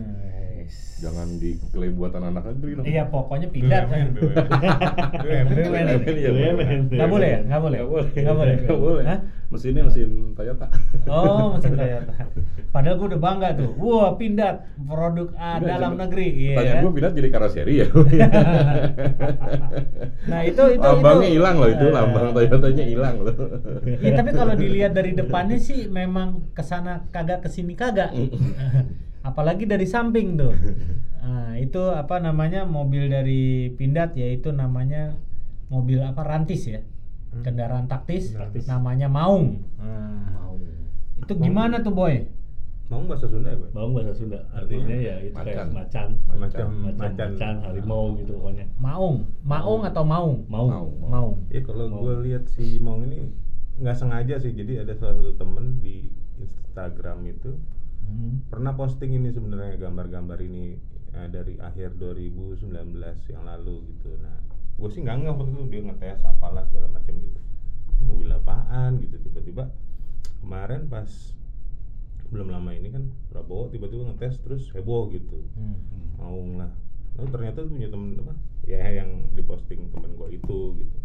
Nice. 0.67 0.99
Jangan 0.99 1.39
diklaim 1.39 1.95
buatan 1.95 2.27
anak 2.27 2.43
negeri 2.51 2.71
dong. 2.75 2.85
Iya 2.89 3.07
pokoknya 3.07 3.47
pindah. 3.47 3.87
BUMN, 3.87 4.07
BUMN. 4.19 5.45
BUMN. 5.47 5.87
iya, 6.11 6.31
BUMN. 6.35 6.79
Nggak 6.91 7.07
boleh 7.07 7.27
ya? 7.29 7.39
Nggak 7.47 7.61
boleh? 7.63 7.79
Nggak 8.11 8.35
boleh. 8.35 8.55
Nggak 8.67 8.79
boleh? 8.83 9.03
Hah? 9.07 9.19
Mesinnya 9.47 9.87
mesin 9.87 10.35
Toyota. 10.35 10.67
Oh, 11.07 11.55
mesin 11.55 11.71
Toyota. 11.79 12.13
Padahal 12.75 12.95
gue 12.99 13.07
udah 13.15 13.21
bangga 13.23 13.49
tuh. 13.55 13.71
Wah, 13.79 14.19
Pindad 14.19 14.67
produk 14.75 15.31
A 15.39 15.55
Pindah, 15.55 15.69
dalam 15.71 15.91
negeri. 15.95 16.27
Iya. 16.35 16.55
Tanya 16.59 16.73
gue 16.83 16.91
pindah 16.91 17.11
jadi 17.15 17.29
karoseri 17.31 17.73
ya. 17.79 17.87
Nah, 20.27 20.43
itu 20.43 20.59
itu 20.75 20.83
Lambangnya 20.83 21.29
hilang 21.31 21.55
loh 21.55 21.69
itu, 21.71 21.85
Eh, 21.87 21.93
lambang 21.95 22.35
Toyotanya 22.35 22.83
hilang 22.83 23.15
loh. 23.23 23.35
Iya, 24.03 24.11
tapi 24.19 24.35
kalau 24.35 24.53
dilihat 24.59 24.91
dari 24.91 25.15
depannya 25.15 25.55
sih 25.55 25.87
memang 25.87 26.51
ke 26.51 26.59
sana 26.59 27.07
kagak 27.15 27.39
ke 27.39 27.47
sini 27.47 27.79
kagak. 27.79 28.11
Apalagi 29.27 29.67
dari 29.67 29.83
samping 29.83 30.39
tuh. 30.39 30.55
Nah, 31.27 31.59
itu 31.59 31.91
apa 31.91 32.23
namanya 32.23 32.63
mobil 32.63 33.11
dari 33.11 33.67
Pindad 33.75 34.15
yaitu 34.15 34.55
namanya 34.55 35.11
mobil 35.67 35.99
apa 35.99 36.23
Rantis 36.23 36.63
ya. 36.71 36.79
Hmm. 36.79 37.43
Kendaraan 37.43 37.91
taktis, 37.91 38.31
Taktis. 38.31 38.63
namanya 38.63 39.11
Maung. 39.11 39.59
Nah, 39.75 40.55
itu 41.19 41.33
gimana 41.35 41.83
tuh 41.83 41.91
boy? 41.91 42.23
Mau 42.87 43.03
bahasa 43.03 43.27
Sunda 43.27 43.51
ya, 43.51 43.59
gue? 43.59 43.69
Bawang 43.75 43.99
bahasa 43.99 44.15
Sunda 44.15 44.39
artinya 44.55 44.95
ya 44.95 45.19
itu 45.19 45.35
kayak 45.35 45.67
Macan. 45.75 45.75
macan, 45.75 46.07
macan, 46.39 46.67
macan. 46.87 47.27
macan, 47.35 47.55
harimau 47.67 48.15
gitu 48.15 48.31
pokoknya. 48.39 48.65
Maung, 48.79 49.27
Maung 49.43 49.81
atau 49.83 50.07
Maung? 50.07 50.47
Mau. 50.47 50.71
Mau. 50.71 50.87
Maung. 51.03 51.35
Iya 51.51 51.67
kalau 51.67 51.91
gue 51.91 52.15
lihat 52.31 52.47
si 52.47 52.79
Maung 52.79 53.03
ini 53.11 53.27
nggak 53.83 53.91
sengaja 53.99 54.39
sih. 54.39 54.55
Jadi 54.55 54.79
ada 54.79 54.95
salah 54.95 55.19
satu 55.19 55.35
temen 55.35 55.83
di 55.83 56.07
Instagram 56.39 57.27
itu 57.27 57.59
Hmm. 58.07 58.47
pernah 58.47 58.71
posting 58.71 59.19
ini 59.19 59.35
sebenarnya 59.35 59.75
gambar-gambar 59.75 60.39
ini 60.39 60.79
eh, 61.11 61.27
dari 61.27 61.59
akhir 61.59 61.99
2019 61.99 62.71
yang 63.27 63.43
lalu 63.43 63.83
gitu. 63.91 64.15
Nah, 64.23 64.39
gue 64.79 64.89
sih 64.89 65.03
nggak 65.03 65.27
ngeh 65.27 65.31
waktu 65.35 65.51
itu 65.51 65.63
dia 65.67 65.81
ngetes 65.83 66.23
apalah 66.23 66.63
segala 66.71 66.87
macam 66.87 67.13
gitu. 67.19 67.39
Mobil 68.07 68.31
apaan 68.31 69.03
gitu 69.03 69.19
tiba-tiba 69.19 69.67
kemarin 70.39 70.87
pas 70.87 71.09
belum 72.27 72.51
lama 72.51 72.75
ini 72.75 72.91
kan 72.91 73.07
Prabowo 73.31 73.71
tiba-tiba 73.71 74.07
ngetes 74.07 74.39
terus 74.39 74.71
heboh 74.71 75.11
gitu. 75.11 75.43
Hmm. 75.59 75.75
Maung 76.15 76.63
lah 76.63 76.71
lalu 77.17 77.29
ternyata 77.33 77.65
tuh 77.65 77.71
punya 77.73 77.89
temen 77.89 78.13
apa 78.21 78.33
ya 78.69 78.81
yang 78.93 79.33
diposting 79.33 79.89
temen 79.89 80.13
gua 80.15 80.29
itu 80.29 80.77
gitu 80.77 80.97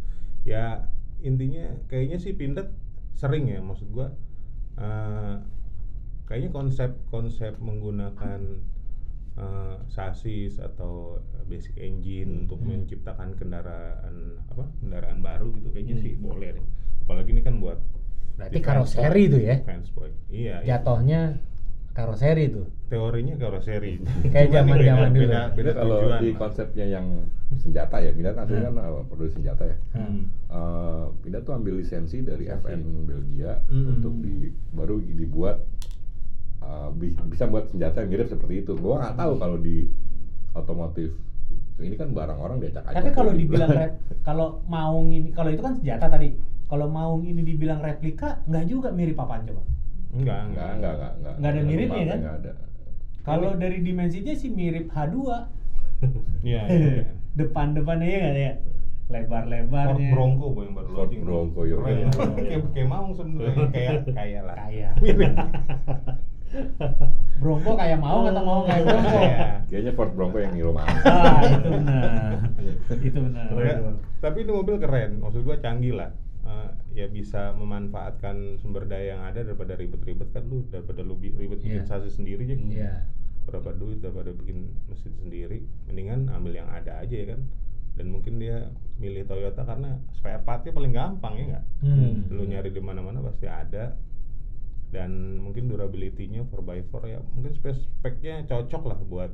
ya 0.44 0.84
intinya 1.24 1.72
kayaknya 1.88 2.20
sih 2.20 2.36
Pindad 2.36 2.68
sering 3.16 3.48
ya 3.48 3.64
maksud 3.64 3.88
gua 3.88 4.12
eh, 4.76 5.34
kayaknya 6.24 6.50
konsep 6.50 6.90
konsep 7.08 7.52
menggunakan 7.58 8.40
eh, 9.32 9.76
sasis 9.88 10.60
atau 10.60 11.16
basic 11.46 11.72
engine 11.76 12.44
untuk 12.44 12.60
Hmm. 12.60 12.76
menciptakan 12.76 13.32
kendaraan 13.32 14.14
apa 14.46 14.68
kendaraan 14.78 15.18
baru 15.18 15.48
gitu 15.52 15.68
kayaknya 15.70 15.96
Hmm. 15.96 16.04
sih 16.04 16.12
boleh 16.14 16.48
deh 16.52 16.64
apalagi 17.02 17.30
ini 17.30 17.40
kan 17.40 17.56
buat 17.56 17.80
Berarti 18.32 18.60
karoseri 18.60 19.22
itu 19.26 19.38
ya? 19.38 19.56
fans 19.62 19.88
boy 19.90 20.08
iya 20.28 20.60
iya. 20.60 20.76
Jatuhnya 20.76 21.40
karoseri 21.90 22.42
itu. 22.46 22.64
teorinya 22.88 23.36
karoseri 23.36 24.00
Kayak 24.26 24.48
zaman-zaman 24.58 25.08
beda- 25.08 25.12
dulu. 25.14 25.24
beda, 25.24 25.40
beda 25.42 25.56
Beda 25.56 25.72
kalau 25.74 25.96
tujuan, 25.98 26.20
di 26.20 26.28
Mas. 26.28 26.38
konsepnya 26.38 26.86
yang 26.90 27.06
senjata 27.54 27.96
ya, 27.98 28.10
Pindah 28.12 28.32
kan 28.32 28.44
Hmm. 28.46 28.62
kan 28.62 28.74
uh, 28.78 29.04
produksi 29.06 29.34
senjata 29.34 29.64
ya. 29.64 29.76
Hmm. 29.92 30.28
Eh, 30.46 31.04
Pindah 31.20 31.40
tuh 31.42 31.52
ambil 31.54 31.74
lisensi 31.74 32.20
dari. 32.20 32.48
FN 32.48 32.80
Belgia 33.02 33.60
Hmm. 33.66 33.92
untuk 33.92 34.12
di 34.18 34.36
baru 34.70 35.00
dibuat 35.00 35.60
uh, 36.62 36.88
bi- 36.94 37.16
bisa 37.28 37.50
buat 37.50 37.68
senjata 37.68 38.06
yang 38.06 38.10
mirip 38.14 38.28
seperti 38.30 38.62
itu. 38.62 38.72
Gua 38.78 39.02
nggak 39.02 39.14
tahu 39.18 39.32
kalau 39.42 39.58
di 39.58 39.90
otomotif 40.54 41.10
ini 41.82 41.96
kan 41.98 42.14
barang 42.14 42.38
orang 42.38 42.56
diacak-acak. 42.62 42.94
Tapi 42.94 43.10
kalau 43.10 43.32
gitu. 43.34 43.40
dibilang 43.44 43.70
rep, 43.78 43.92
kalau 44.22 44.62
maung 44.70 45.10
ini, 45.10 45.28
kalau 45.34 45.50
itu 45.50 45.62
kan 45.62 45.74
senjata 45.76 46.06
tadi. 46.06 46.38
Kalau 46.72 46.88
maung 46.88 47.28
ini 47.28 47.44
dibilang 47.44 47.84
replika, 47.84 48.40
nggak 48.48 48.64
juga 48.64 48.88
mirip 48.94 49.18
apaan 49.20 49.44
coba? 49.44 49.62
enggak 50.12 50.40
enggak 50.52 50.70
enggak 50.76 50.92
enggak 50.92 51.12
enggak. 51.16 51.34
Nggak 51.40 51.50
ada 51.52 51.62
miripnya 51.64 52.04
kan? 52.04 52.18
Enggak 52.20 52.36
ada. 52.36 52.52
Kalau 53.22 53.50
dari 53.54 53.78
dimensinya 53.80 54.34
sih 54.34 54.50
mirip 54.52 54.86
H2. 54.92 55.16
iya 56.48 56.62
iya 56.68 57.04
Depan-depannya 57.40 58.08
ya 58.08 58.18
nggak 58.20 58.36
ya? 58.36 58.52
Ford 59.12 59.12
Lebar-lebarnya. 59.12 60.10
Bronco 60.12 60.46
boy 60.56 60.64
yang 60.64 60.74
baru 60.76 60.88
Ford. 60.88 61.10
Bronco, 61.12 61.60
iya. 61.64 61.76
Keren. 61.76 61.92
Iya, 61.92 62.08
iya. 62.08 62.32
kayak 62.32 62.60
kayak 62.72 62.88
mau 62.88 63.08
sebenarnya 63.12 63.66
kayak 63.72 63.92
kayak 64.12 64.42
lah 64.44 64.56
Kaya. 64.56 64.90
Bronco 67.40 67.74
kayak 67.74 67.98
mau 67.98 68.22
atau 68.22 68.42
mau 68.42 68.60
kayak 68.62 68.82
Bronco? 68.84 69.18
Iya. 69.18 69.46
Kayaknya 69.66 69.92
Ford 69.92 70.12
Bronco 70.12 70.38
yang 70.38 70.52
Niro 70.52 70.70
mahal. 70.70 70.94
Ah, 71.02 71.40
itu 71.42 71.68
benar. 71.68 72.32
itu 73.00 73.18
benar. 73.18 73.46
Ya, 73.56 73.74
tapi 74.20 74.36
ini 74.40 74.52
mobil 74.52 74.76
keren, 74.76 75.18
maksud 75.18 75.42
gua 75.42 75.56
canggih 75.58 75.92
lah. 75.92 76.12
Eh, 76.42 76.68
ya 76.92 77.06
bisa 77.06 77.54
memanfaatkan 77.54 78.58
sumber 78.58 78.84
daya 78.84 79.14
yang 79.14 79.22
ada 79.24 79.40
daripada 79.42 79.72
ribet-ribet 79.72 80.26
kan 80.30 80.42
lu 80.44 80.66
daripada 80.68 81.00
lu 81.00 81.14
ribet 81.16 81.62
bikin 81.62 81.80
Iya. 81.80 81.86
sasis 81.86 82.18
sendiri 82.18 82.42
aja 82.44 82.56
Iya. 82.58 82.92
berapa 83.42 83.70
duit 83.72 83.98
daripada 83.98 84.30
bikin 84.30 84.66
mesin 84.86 85.14
sendiri 85.16 85.62
mendingan 85.86 86.26
ambil 86.28 86.52
yang 86.52 86.66
ada 86.66 86.98
aja 86.98 87.14
ya 87.14 87.26
kan 87.30 87.40
dan 87.94 88.06
mungkin 88.06 88.38
dia 88.38 88.70
milih 88.98 89.22
Toyota 89.24 89.62
karena 89.62 89.98
spare 90.12 90.42
partnya 90.42 90.70
paling 90.70 90.90
gampang 90.90 91.34
ya 91.36 91.44
nggak 91.46 91.64
Hmm. 91.80 92.14
lu 92.28 92.42
nyari 92.44 92.70
di 92.70 92.78
mana-mana 92.78 93.18
pasti 93.20 93.46
ada 93.46 93.94
dan 94.92 95.40
mungkin 95.40 95.72
durability-nya 95.72 96.44
4x4 96.52 97.02
ya 97.08 97.18
mungkin 97.32 97.52
spek-speknya 97.56 98.44
cocok 98.44 98.82
lah 98.92 98.98
buat 99.08 99.30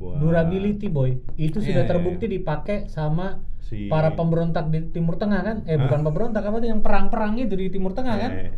buat 0.00 0.16
Durability 0.16 0.88
boy, 0.88 1.20
itu 1.36 1.60
sudah 1.60 1.84
Iya, 1.84 1.90
terbukti 1.92 2.24
iya. 2.24 2.40
dipakai 2.40 2.88
sama 2.88 3.36
si 3.60 3.84
para 3.92 4.16
pemberontak 4.16 4.72
di 4.72 4.80
Timur 4.96 5.20
Tengah 5.20 5.40
kan? 5.44 5.56
Eh 5.68 5.76
Hah? 5.76 5.84
bukan 5.84 6.00
pemberontak 6.08 6.40
apa 6.40 6.56
tuh 6.56 6.68
yang 6.72 6.80
perang-perang 6.80 7.36
itu 7.36 7.52
di 7.52 7.68
Timur 7.68 7.92
Tengah 7.92 8.16
kan? 8.16 8.30
Eh, 8.32 8.50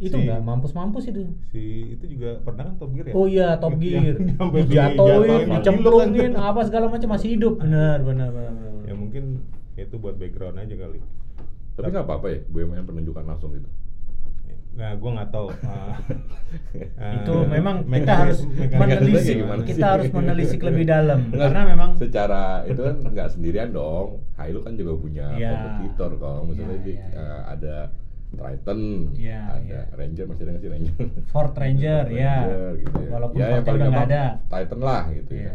Itu 0.00 0.16
si- 0.16 0.24
nggak 0.24 0.40
mampus-mampus 0.40 1.04
itu. 1.12 1.20
si 1.52 1.62
itu 2.00 2.04
juga 2.16 2.40
pernah 2.40 2.68
kan 2.68 2.74
Top 2.80 2.90
Gear 2.96 3.12
ya? 3.12 3.14
Oh 3.16 3.26
iya, 3.28 3.48
Top 3.60 3.76
Gear. 3.76 4.16
Dijatuhin, 4.56 5.46
dicemplungin, 5.52 6.32
kan. 6.32 6.44
apa 6.52 6.60
segala 6.64 6.86
macam 6.88 7.08
masih 7.12 7.28
hidup. 7.36 7.60
Benar, 7.60 8.00
benar, 8.00 8.28
benar. 8.32 8.52
benar. 8.56 8.72
Ya 8.88 8.94
mungkin 8.96 9.24
itu 9.76 9.96
buat 10.00 10.16
background 10.16 10.56
aja 10.56 10.74
kali. 10.80 11.00
Tapi 11.76 11.88
nggak 11.92 12.06
apa-apa 12.08 12.26
ya, 12.32 12.40
BUMN 12.48 12.84
penunjukan 12.88 13.24
langsung 13.28 13.52
gitu. 13.52 13.68
Nah, 14.76 14.92
gua 14.94 15.10
nggak 15.16 15.30
tahu. 15.32 15.48
ah, 15.64 15.96
ah, 17.00 17.12
itu 17.16 17.34
memang 17.48 17.76
kita 17.80 17.88
mekanis- 17.88 18.20
harus 18.20 18.38
menelisik 18.70 19.36
kita 19.64 19.86
harus 19.88 20.08
menelisik 20.10 20.60
lebih 20.60 20.84
dalam 20.84 21.20
Enggak, 21.26 21.48
karena 21.48 21.62
memang 21.66 21.90
secara 21.96 22.42
itu 22.64 22.80
kan 22.82 22.96
nggak 23.02 23.28
sendirian 23.32 23.72
dong. 23.72 24.20
Hilux 24.36 24.62
kan 24.62 24.74
juga 24.74 24.92
punya 24.94 25.26
Iya. 25.32 25.48
kompetitor 25.50 26.10
kalau 26.16 26.44
misalnya 26.44 26.76
Iya, 26.76 26.84
di, 26.84 26.92
iya, 26.92 27.06
iya. 27.08 27.24
eh, 27.24 27.40
ada 27.48 27.76
Triton, 28.28 28.80
Iya, 29.16 29.40
ada 29.48 29.64
iya. 29.64 29.80
Ranger 29.96 30.24
masih 30.26 30.42
ada 30.44 30.50
nggak 30.52 30.60
sih 30.60 30.70
Ranger? 30.70 30.94
Ford 31.26 31.52
Ranger 31.54 32.04
ya 32.20 32.34
Ranger, 32.36 32.70
gitu 32.76 32.96
ya. 33.00 33.08
walaupun 33.08 33.36
ya, 33.36 33.40
yang 33.40 33.48
Fordnya 33.48 33.64
paling 33.64 33.80
udah 33.80 33.88
nggak 33.88 34.06
ada 34.06 34.22
Titan 34.44 34.80
lah 34.82 35.02
gitu 35.10 35.30
Iya, 35.32 35.46
ya. 35.46 35.54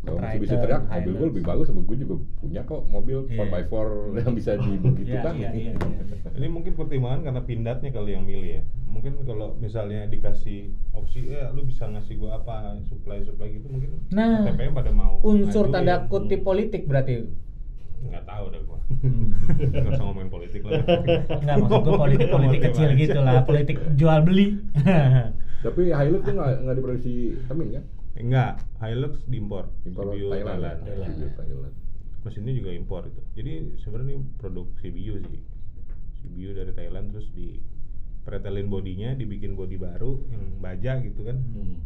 Kalau 0.00 0.16
Triton, 0.16 0.32
Mitsubishi 0.32 0.56
teriak 0.56 0.82
mobil 0.86 1.12
gue 1.12 1.26
lebih 1.28 1.44
bagus, 1.44 1.66
sama 1.66 1.80
gue 1.82 1.96
juga 1.98 2.14
punya 2.38 2.60
kok 2.62 2.82
mobil 2.86 3.18
Iya. 3.26 3.36
4x4 3.38 3.74
yang 4.16 4.32
bisa 4.32 4.50
di 4.56 4.70
begitu 4.74 5.12
Iya, 5.12 5.20
kan. 5.20 5.34
iya, 5.36 5.50
iya, 5.52 5.72
iya. 5.76 6.00
Ini 6.32 6.46
mungkin 6.48 6.72
pertimbangan 6.72 7.20
karena 7.22 7.42
pindatnya 7.42 7.90
kali 7.90 8.10
yang 8.10 8.24
milih 8.24 8.50
ya. 8.50 8.62
Mungkin 8.86 9.12
kalau 9.22 9.54
misalnya 9.56 10.08
dikasih 10.08 10.60
opsi, 10.90 11.28
ya 11.28 11.52
lu 11.52 11.62
bisa 11.62 11.84
ngasih 11.86 12.16
gua 12.16 12.40
apa, 12.40 12.80
supply 12.82 13.20
supply 13.20 13.52
gitu 13.52 13.68
mungkin 13.68 14.00
Nah, 14.08 14.40
TPM 14.42 14.72
pada 14.72 14.88
mau. 14.90 15.20
unsur 15.22 15.68
tanda 15.68 16.06
kutip 16.06 16.40
politik 16.40 16.84
berarti 16.84 17.28
Nggak 18.00 18.24
tahu 18.24 18.44
dah 18.48 18.60
gua. 18.64 18.80
Hmm. 18.96 19.36
Nggak 19.60 19.92
usah 19.92 20.02
ngomongin 20.02 20.30
politik 20.30 20.60
lah. 20.64 20.80
Nggak 21.36 21.56
maksud 21.60 21.80
gue 21.82 21.92
politik-politik 22.00 22.60
kecil 22.64 22.88
Motivasi. 22.88 23.02
gitu 23.04 23.18
lah, 23.20 23.44
politik 23.44 23.76
jual 23.94 24.18
beli. 24.24 24.46
Tapi 25.60 25.92
Hilux 25.92 26.20
tuh 26.22 26.32
nggak 26.32 26.50
nggak 26.64 26.74
diproduksi 26.74 27.12
Temin 27.44 27.68
kan? 27.70 27.84
Enggak, 28.18 28.62
Hilux 28.82 29.22
diimpor. 29.30 29.70
Impor 29.86 30.10
CBU 30.10 30.28
Thailand. 30.34 30.82
Thailand. 30.82 30.82
ya? 30.82 31.06
CBU 31.14 31.28
Thailand. 31.38 31.74
Mesinnya 32.20 32.52
juga 32.52 32.70
impor 32.74 33.02
itu. 33.08 33.22
Jadi 33.38 33.52
sebenarnya 33.80 34.18
ini 34.18 34.26
produk 34.36 34.66
CBU 34.82 35.14
sih. 35.30 35.42
CBU 36.20 36.50
dari 36.52 36.72
Thailand 36.76 37.14
terus 37.14 37.28
di 37.32 37.56
pretelin 38.26 38.68
bodinya, 38.68 39.16
dibikin 39.16 39.56
bodi 39.56 39.80
baru 39.80 40.20
yang 40.28 40.44
baja 40.60 41.00
gitu 41.00 41.24
kan. 41.24 41.38
Hmm. 41.40 41.80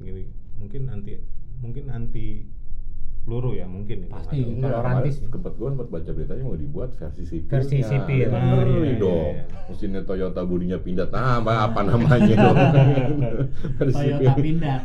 Gini, 0.00 0.24
mungkin 0.56 0.88
anti 0.88 1.20
mungkin 1.58 1.90
anti 1.90 2.46
peluru 3.28 3.52
ya 3.52 3.68
mungkin 3.68 4.08
ya, 4.08 4.16
Pasti. 4.16 4.40
Enggak, 4.40 4.72
Kalau 4.72 4.80
rantis. 4.80 5.14
Tempat 5.20 5.52
gue 5.52 5.68
sempat 5.68 5.88
baca 5.92 6.10
beritanya 6.10 6.42
mau 6.42 6.56
dibuat 6.56 6.90
versi 6.96 7.22
sipil. 7.28 7.50
Versi 7.52 7.78
sipil. 7.84 8.26
Kan 8.26 8.40
Ah, 8.40 8.48
ngeri 8.56 8.72
iya, 8.72 8.80
iya, 8.80 8.96
dong. 8.96 9.32
iya. 9.36 9.44
Mesinnya 9.68 10.02
Toyota 10.02 10.40
bodinya 10.42 10.78
pindah. 10.80 11.06
Nah, 11.12 11.44
apa, 11.44 11.80
namanya 11.84 12.34
dong? 12.40 12.56
Versi 13.78 13.92
Toyota 13.92 14.16
sipil. 14.16 14.32
pindah. 14.40 14.78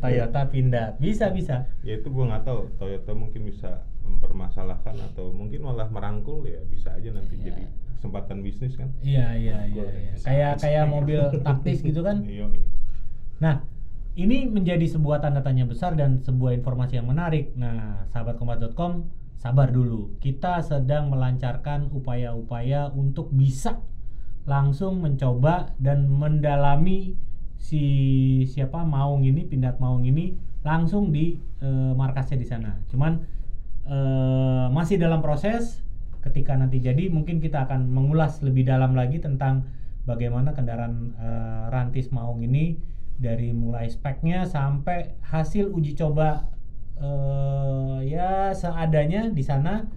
Toyota 0.00 0.40
pindah. 0.48 0.86
Bisa, 0.96 1.28
bisa. 1.28 1.68
Ya 1.84 2.00
itu 2.00 2.08
gua 2.08 2.32
nggak 2.32 2.42
tahu. 2.44 2.60
Toyota 2.76 3.12
mungkin 3.12 3.44
bisa 3.44 3.84
mempermasalahkan 4.00 4.96
atau 5.12 5.34
mungkin 5.34 5.66
malah 5.66 5.90
merangkul 5.90 6.46
ya 6.46 6.62
bisa 6.64 6.94
aja 6.94 7.10
nanti 7.10 7.36
Iya. 7.36 7.44
jadi 7.50 7.62
kesempatan 7.98 8.38
bisnis 8.40 8.72
kan. 8.72 8.88
Iya, 9.02 9.34
iya, 9.34 9.56
iya. 9.68 9.84
iya. 9.84 10.12
Kayak 10.16 10.52
kayak 10.62 10.84
mobil 10.88 11.20
taktis 11.44 11.84
gitu 11.84 12.00
kan. 12.00 12.24
Iya. 12.32 12.48
Nah, 13.36 13.60
ini 14.16 14.48
menjadi 14.48 14.88
sebuah 14.88 15.20
tanda 15.20 15.44
tanya 15.44 15.68
besar 15.68 15.92
dan 15.92 16.24
sebuah 16.24 16.56
informasi 16.56 16.96
yang 16.96 17.12
menarik. 17.12 17.52
Nah, 17.52 18.08
sahabatkompas.com, 18.16 19.12
sabar 19.36 19.68
dulu. 19.68 20.16
Kita 20.24 20.64
sedang 20.64 21.12
melancarkan 21.12 21.92
upaya-upaya 21.92 22.88
untuk 22.96 23.28
bisa 23.28 23.84
langsung 24.48 25.04
mencoba 25.04 25.76
dan 25.76 26.08
mendalami 26.08 27.12
si 27.60 27.84
siapa 28.48 28.88
Maung 28.88 29.28
ini, 29.28 29.44
Pindad 29.44 29.76
Maung 29.76 30.08
ini 30.08 30.32
langsung 30.64 31.12
di 31.12 31.36
eh, 31.60 31.92
markasnya 31.92 32.40
di 32.40 32.48
sana. 32.48 32.72
Cuman 32.88 33.20
eh, 33.84 34.66
masih 34.72 34.96
dalam 34.96 35.20
proses. 35.20 35.84
Ketika 36.24 36.58
nanti 36.58 36.82
jadi, 36.82 37.06
mungkin 37.06 37.38
kita 37.38 37.70
akan 37.70 37.86
mengulas 37.86 38.42
lebih 38.42 38.66
dalam 38.66 38.98
lagi 38.98 39.22
tentang 39.22 39.62
bagaimana 40.08 40.56
kendaraan 40.56 41.12
eh, 41.20 41.64
rantis 41.68 42.08
Maung 42.08 42.40
ini 42.40 42.95
dari 43.16 43.52
mulai 43.56 43.88
speknya 43.88 44.44
sampai 44.44 45.16
hasil 45.24 45.72
uji 45.72 45.96
coba 45.96 46.48
eh, 47.00 47.98
ya 48.08 48.52
seadanya 48.52 49.32
di 49.32 49.40
sana 49.40 49.88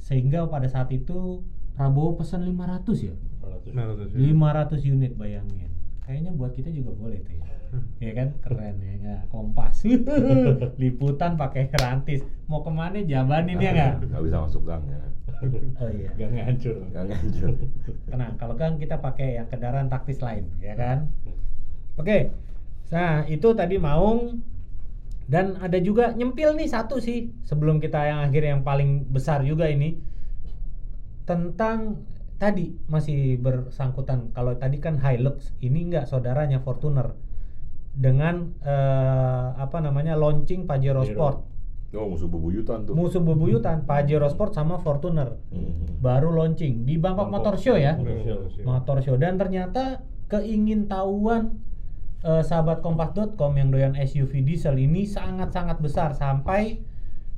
sehingga 0.00 0.46
pada 0.46 0.70
saat 0.70 0.92
itu 0.92 1.42
Prabowo 1.76 2.16
pesan 2.16 2.40
500 2.48 2.88
ya? 3.04 3.14
400. 3.44 3.76
Nah, 3.76 3.84
terus 3.92 4.10
ya. 4.16 4.32
500 4.32 4.92
unit 4.96 5.12
bayangin. 5.12 5.70
Kayaknya 6.08 6.32
buat 6.32 6.56
kita 6.56 6.72
juga 6.72 6.96
boleh 6.96 7.20
tuh 7.20 7.36
ya. 7.36 7.44
Ya 8.00 8.12
kan? 8.16 8.28
Keren 8.40 8.80
ya 8.80 8.94
nggak? 8.96 9.20
Kompas. 9.28 9.84
Liputan 10.80 11.36
pakai 11.36 11.68
rantis. 11.76 12.24
Mau 12.48 12.64
ke 12.64 12.72
mana 12.72 13.04
jabanin 13.04 13.60
ya 13.60 13.70
nggak? 13.76 13.92
Nggak 14.08 14.22
bisa 14.24 14.36
masuk 14.40 14.62
gang 14.64 14.84
ya. 14.88 14.98
oh 15.84 15.90
iya. 15.92 16.10
Gak 16.16 16.30
ngancur. 16.32 16.76
Nggak 16.88 17.04
ngancur. 17.12 17.48
tenang 18.08 18.32
kalau 18.40 18.54
kan 18.56 18.80
kita 18.80 18.96
pakai 18.96 19.36
yang 19.36 19.50
kendaraan 19.52 19.92
taktis 19.92 20.24
lain 20.24 20.48
ya 20.64 20.72
kan? 20.78 21.12
Oke 22.00 22.32
nah 22.86 23.26
itu 23.26 23.50
tadi 23.52 23.76
Maung 23.76 24.40
dan 25.26 25.58
ada 25.58 25.74
juga 25.78 26.14
nyempil 26.14 26.54
nih 26.54 26.70
satu 26.70 27.02
sih 27.02 27.34
sebelum 27.42 27.82
kita 27.82 27.98
yang 28.00 28.20
akhir 28.22 28.42
yang 28.46 28.60
paling 28.62 29.02
besar 29.10 29.42
juga 29.42 29.66
ini 29.66 29.98
tentang 31.26 32.06
tadi 32.38 32.78
masih 32.86 33.40
bersangkutan 33.40 34.30
kalau 34.30 34.54
tadi 34.54 34.78
kan 34.78 35.00
Hilux 35.00 35.50
ini 35.58 35.90
enggak 35.90 36.06
saudaranya 36.06 36.62
Fortuner 36.62 37.16
dengan 37.90 38.54
eh, 38.60 39.48
apa 39.56 39.80
namanya 39.80 40.14
launching 40.14 40.68
Pajero 40.68 41.02
Pajero. 41.02 41.12
Sport 41.12 41.38
Oh, 41.96 42.12
musuh 42.12 42.28
bebuyutan 42.28 42.84
tuh. 42.84 42.92
musuh 42.92 43.24
bebuyutan 43.24 43.88
Pajero 43.88 44.28
Sport 44.28 44.52
sama 44.52 44.76
Fortuner 44.76 45.40
Hmm. 45.48 45.96
baru 45.98 46.28
launching 46.30 46.84
di 46.84 47.00
Bangkok 47.00 47.32
Bangkok 47.32 47.34
Motor 47.34 47.54
Show 47.56 47.74
ya 47.74 47.96
Motor 47.96 48.20
Show. 48.52 48.62
motor 48.62 48.96
show 49.00 49.16
dan 49.16 49.40
ternyata 49.40 50.04
keingintahuan 50.28 51.56
eh, 52.26 52.42
sahabat 52.42 52.82
kompas.com 52.82 53.52
yang 53.54 53.70
doyan 53.70 53.94
SUV 53.94 54.42
diesel 54.42 54.74
ini 54.82 55.06
sangat-sangat 55.06 55.78
besar 55.78 56.10
sampai 56.18 56.82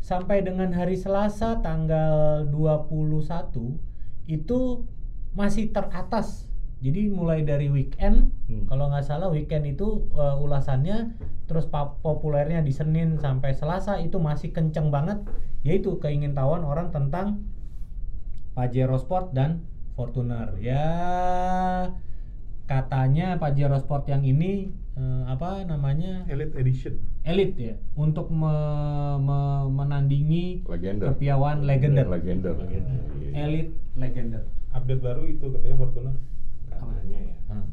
sampai 0.01 0.41
dengan 0.41 0.73
hari 0.73 0.97
Selasa 0.97 1.61
tanggal 1.61 2.49
21 2.49 3.77
itu 4.25 4.89
masih 5.37 5.69
teratas. 5.75 6.49
Jadi 6.79 7.11
mulai 7.11 7.43
dari 7.43 7.67
weekend, 7.67 8.31
Hmm. 8.47 8.71
kalau 8.71 8.87
nggak 8.87 9.03
salah 9.03 9.29
weekend 9.29 9.67
itu 9.67 10.07
eh, 10.15 10.37
ulasannya, 10.39 11.19
terus 11.51 11.67
populernya 12.01 12.63
di 12.63 12.71
Senin 12.71 13.19
sampai 13.19 13.51
Selasa 13.53 13.99
itu 13.99 14.17
masih 14.23 14.55
kenceng 14.55 14.89
banget, 14.95 15.19
yaitu 15.67 15.99
keingintahuan 15.99 16.63
orang 16.63 16.95
tentang 16.95 17.43
Pajero 18.55 18.95
Sport 18.99 19.35
dan 19.35 19.67
Fortuner. 19.99 20.55
Ya 20.63 20.87
katanya 22.69 23.41
Pajero 23.41 23.81
Sport 23.81 24.05
yang 24.07 24.21
ini 24.23 24.69
eh, 24.93 25.23
apa 25.25 25.65
namanya 25.65 26.29
Elite 26.29 26.53
Edition. 26.61 26.95
elit 27.25 27.57
ya 27.57 27.77
untuk 27.93 28.29
me- 28.29 29.19
me- 29.21 29.69
menandingi 29.69 30.65
Legender. 30.65 31.13
kepiawaan 31.13 31.65
legender. 31.65 32.05
Legender. 32.09 32.55
Legender. 32.57 33.01
Iya. 33.21 33.33
Elit 33.49 33.69
legender. 33.97 34.43
Update 34.73 35.01
baru 35.01 35.23
itu 35.25 35.45
katanya 35.49 35.77
Fortuner. 35.77 36.17
Katanya 36.69 37.19
ya. 37.25 37.37
Hmm. 37.49 37.69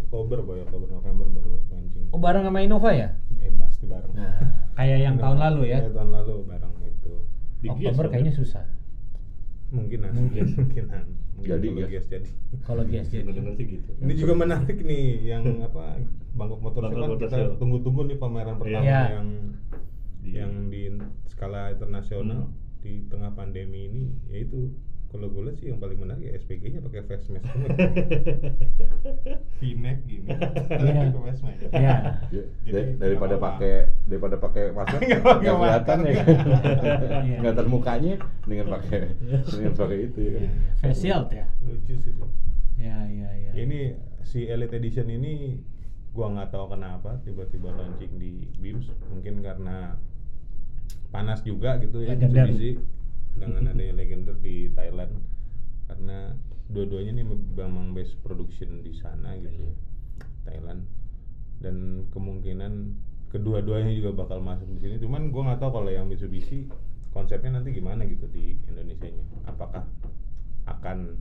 Oktober 0.00 0.40
boy, 0.42 0.64
Oktober 0.64 0.88
November 0.88 1.26
baru 1.30 1.48
launching. 1.70 2.08
Oh 2.10 2.18
bareng 2.18 2.44
sama 2.44 2.60
Innova 2.60 2.90
ya? 2.96 3.12
Eh 3.40 3.52
pasti 3.60 3.84
bareng. 3.84 4.12
Kayak 4.74 4.98
yang 5.04 5.16
tahun 5.20 5.38
lalu 5.38 5.62
ya. 5.68 5.78
Kayak 5.84 5.94
tahun 6.00 6.10
lalu 6.16 6.34
bareng 6.48 6.72
itu. 6.88 7.12
Di 7.60 7.68
Oktober 7.68 8.04
kayaknya 8.08 8.32
ya? 8.32 8.38
susah. 8.40 8.64
Mungkinan. 9.70 10.10
Mungkin. 10.12 10.44
Mungkinan. 10.58 11.02
Mungkin 11.36 11.48
Jadi, 11.48 11.66
kalau. 11.70 11.88
Gias 11.88 12.06
jadi. 12.06 12.28
Kalau 12.60 12.82
Gias 12.84 13.06
jadi. 13.08 13.22
Denger-denger 13.22 13.54
sih 13.54 13.66
gitu. 13.70 13.90
Ini 13.96 14.12
juga 14.14 14.32
menarik 14.36 14.78
nih 14.78 15.04
yang 15.24 15.44
apa 15.60 15.96
Bangkok 16.30 16.60
Motor 16.60 16.82
Show 16.84 16.96
kan 16.96 17.10
kita 17.16 17.38
tunggu-tunggu 17.56 18.00
nih 18.06 18.16
pameran 18.16 18.56
pertama 18.56 18.84
Iya. 18.84 19.02
yang 19.14 19.28
Di- 20.20 20.36
yang 20.36 20.52
di 20.68 20.82
skala 21.26 21.72
internasional 21.72 22.44
Hmm. 22.44 22.56
di 22.80 23.08
tengah 23.08 23.32
pandemi 23.32 23.88
ini 23.88 24.02
yaitu 24.28 24.68
kalau 25.10 25.26
gue 25.26 25.42
lihat 25.42 25.56
sih 25.58 25.66
yang 25.66 25.82
paling 25.82 25.98
menarik 25.98 26.22
ya 26.22 26.32
SPG-nya 26.38 26.78
pakai 26.80 27.02
face 27.02 27.26
mask 27.28 27.42
semua. 27.50 27.68
V-neck 29.58 29.98
gini. 30.06 30.26
Iya. 30.30 31.10
Pakai 31.10 31.22
face 31.26 31.42
mask. 31.42 31.60
Iya. 31.74 31.96
Ya, 32.30 32.42
Jadi, 32.62 32.70
da- 32.70 32.96
daripada 33.02 33.34
pakai 33.36 33.74
daripada 34.06 34.36
pakai 34.38 34.64
masker 34.70 35.00
Nggak 35.02 35.42
kelihatan 35.42 35.98
ya 36.06 36.12
Iya. 37.20 37.36
nggak 37.42 37.66
mukanya 37.66 38.14
dengan 38.46 38.66
pakai 38.70 39.00
dengan 39.50 39.72
pakai 39.74 39.98
itu 40.06 40.20
ya 40.22 40.40
Face 40.78 41.00
shield 41.02 41.28
ya. 41.30 41.46
Lucu 41.66 41.94
sih 41.98 42.12
itu. 42.14 42.26
Ya 42.78 42.96
ya 43.04 43.28
ya. 43.34 43.50
Ini 43.52 43.98
si 44.22 44.46
Elite 44.46 44.78
Edition 44.78 45.10
ini 45.10 45.58
gua 46.14 46.30
nggak 46.30 46.54
tahu 46.54 46.70
kenapa 46.70 47.18
tiba-tiba 47.22 47.70
launching 47.70 48.14
di 48.14 48.46
Beams 48.58 48.86
mungkin 49.10 49.42
karena 49.42 49.98
panas 51.10 51.42
juga 51.42 51.82
gitu 51.82 52.06
ya. 52.06 52.14
Mitsubishi 52.14 52.78
dengan 53.40 53.72
adanya 53.72 53.94
Legender 53.96 54.36
di 54.38 54.68
Thailand 54.70 55.16
karena 55.88 56.36
dua-duanya 56.68 57.16
ini 57.16 57.24
memang 57.56 57.90
base 57.90 58.14
production 58.20 58.84
di 58.84 58.92
sana 58.94 59.34
gitu 59.34 59.66
ya 59.66 59.72
Thailand 60.46 60.86
dan 61.58 62.06
kemungkinan 62.14 62.94
kedua-duanya 63.30 63.90
juga 63.92 64.14
bakal 64.16 64.38
masuk 64.38 64.70
di 64.74 64.80
sini 64.80 64.94
cuman 64.98 65.32
gua 65.32 65.50
nggak 65.50 65.60
tahu 65.60 65.82
kalau 65.82 65.90
yang 65.90 66.06
Mitsubishi 66.06 66.70
konsepnya 67.10 67.58
nanti 67.58 67.74
gimana 67.74 68.06
gitu 68.06 68.30
di 68.30 68.54
Indonesia 68.70 69.10
nya 69.10 69.24
apakah 69.44 69.82
akan 70.66 71.18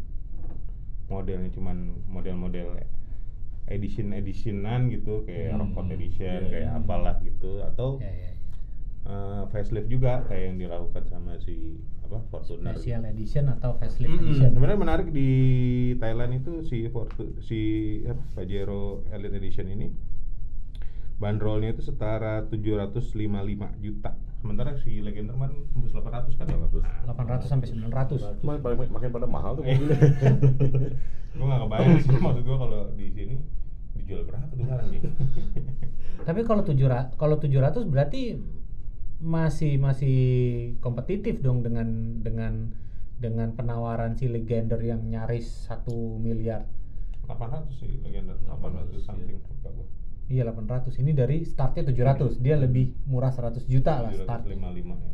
modelnya 1.09 1.49
cuman 1.49 1.97
model-model 2.05 2.77
edition 3.65 4.13
editionan 4.13 4.89
gitu 4.89 5.25
kayak 5.25 5.53
Hmm. 5.53 5.59
Rockford 5.65 5.89
edition 5.97 6.39
Iya, 6.45 6.49
kayak 6.49 6.69
iya. 6.69 6.77
apalah 6.77 7.15
gitu 7.21 7.51
atau 7.65 7.97
ya, 7.97 8.09
ya. 8.09 8.31
eh, 9.05 9.41
facelift 9.49 9.89
juga 9.89 10.25
kayak 10.29 10.43
yang 10.53 10.57
dilakukan 10.61 11.03
sama 11.09 11.37
si 11.41 11.81
apa 12.09 12.25
Fortuner 12.33 12.73
Special 12.73 13.05
edition 13.05 13.45
atau 13.47 13.77
facelift 13.77 14.09
Mm-mm. 14.17 14.25
edition. 14.25 14.49
sebenarnya 14.57 14.79
menarik 14.81 15.07
di 15.13 15.29
Thailand 15.95 16.41
itu 16.41 16.65
si 16.65 16.89
Fortu 16.89 17.37
si 17.39 17.59
apa 18.03 18.23
Pajero 18.33 19.05
Elite 19.13 19.37
Edition 19.37 19.69
ini 19.69 19.87
bandrolnya 21.19 21.75
itu 21.75 21.83
setara 21.83 22.41
755 22.47 23.13
juta 23.77 24.11
sementara 24.39 24.71
si 24.79 25.03
Legender 25.03 25.35
kan 25.35 25.51
tembus 25.75 25.91
800 25.91 26.31
kan 26.33 26.47
800. 26.47 27.43
800 27.43 27.43
sampai 27.45 27.67
900. 27.75 28.39
makin 28.41 28.59
pada 28.63 28.75
makin 28.87 29.09
pada 29.11 29.27
mahal 29.27 29.51
tuh 29.53 29.67
mobilnya 29.67 29.99
gue 31.35 31.45
gak 31.45 31.61
kebayang 31.61 31.99
sih 31.99 32.15
maksud 32.23 32.41
gue 32.41 32.57
kalau 32.57 32.81
di 32.95 33.05
sini 33.11 33.35
dijual 33.99 34.23
berapa 34.25 34.47
tuh 34.49 34.57
barang 34.63 34.87
nih 34.89 35.01
Tapi 36.19 36.41
kalau 36.43 36.61
700 36.63 37.15
kalau 37.15 37.35
700 37.35 37.83
berarti 37.85 38.21
masih 39.19 39.75
masih 39.77 40.17
kompetitif 40.79 41.43
dong 41.43 41.59
dengan 41.59 42.19
dengan 42.23 42.71
dengan 43.19 43.51
penawaran 43.51 44.15
si 44.15 44.31
legender 44.31 44.79
yang 44.79 45.03
nyaris 45.11 45.67
satu 45.67 46.15
miliar. 46.23 46.63
800 47.27 47.69
sih 47.77 47.99
Legender 48.01 48.39
800 48.47 48.95
800, 48.95 49.05
something 49.05 49.37
iya. 49.37 49.85
Iya 50.29 50.43
800. 50.49 50.97
Ini 51.03 51.11
dari 51.13 51.43
startnya 51.45 51.83
700. 51.85 52.39
Dia 52.41 52.55
lebih 52.57 52.95
murah 53.05 53.29
100 53.29 53.65
juta 53.69 54.01
lah 54.01 54.13
start. 54.15 54.45
755 54.47 54.97
ya 54.97 55.13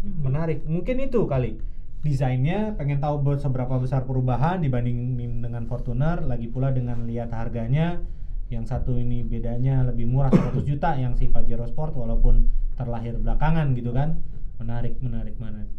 Hmm, 0.00 0.24
menarik. 0.24 0.64
Mungkin 0.64 0.96
itu 1.04 1.28
kali. 1.28 1.60
Desainnya 2.00 2.72
pengen 2.80 3.04
tahu 3.04 3.20
ber- 3.20 3.36
seberapa 3.36 3.76
besar 3.76 4.08
perubahan 4.08 4.64
dibandingin 4.64 5.44
dengan 5.44 5.68
Fortuner, 5.68 6.24
lagi 6.24 6.48
pula 6.48 6.72
dengan 6.72 7.04
lihat 7.04 7.28
harganya. 7.36 8.00
Yang 8.48 8.72
satu 8.72 8.96
ini 8.96 9.20
bedanya 9.20 9.84
lebih 9.84 10.08
murah 10.08 10.32
100 10.32 10.64
juta 10.64 10.96
yang 10.96 11.12
si 11.20 11.28
Pajero 11.28 11.68
Sport 11.68 11.92
walaupun 11.92 12.48
terlahir 12.80 13.20
belakangan 13.20 13.76
gitu 13.76 13.92
kan. 13.92 14.16
Menarik, 14.56 14.96
menarik, 15.04 15.36
menarik. 15.36 15.72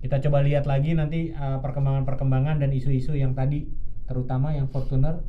Kita 0.00 0.16
coba 0.24 0.40
lihat 0.40 0.64
lagi 0.64 0.96
nanti 0.96 1.36
uh, 1.36 1.60
perkembangan-perkembangan 1.60 2.64
dan 2.64 2.72
isu-isu 2.72 3.12
yang 3.12 3.36
tadi 3.36 3.68
terutama 4.08 4.56
yang 4.56 4.72
Fortuner 4.72 5.20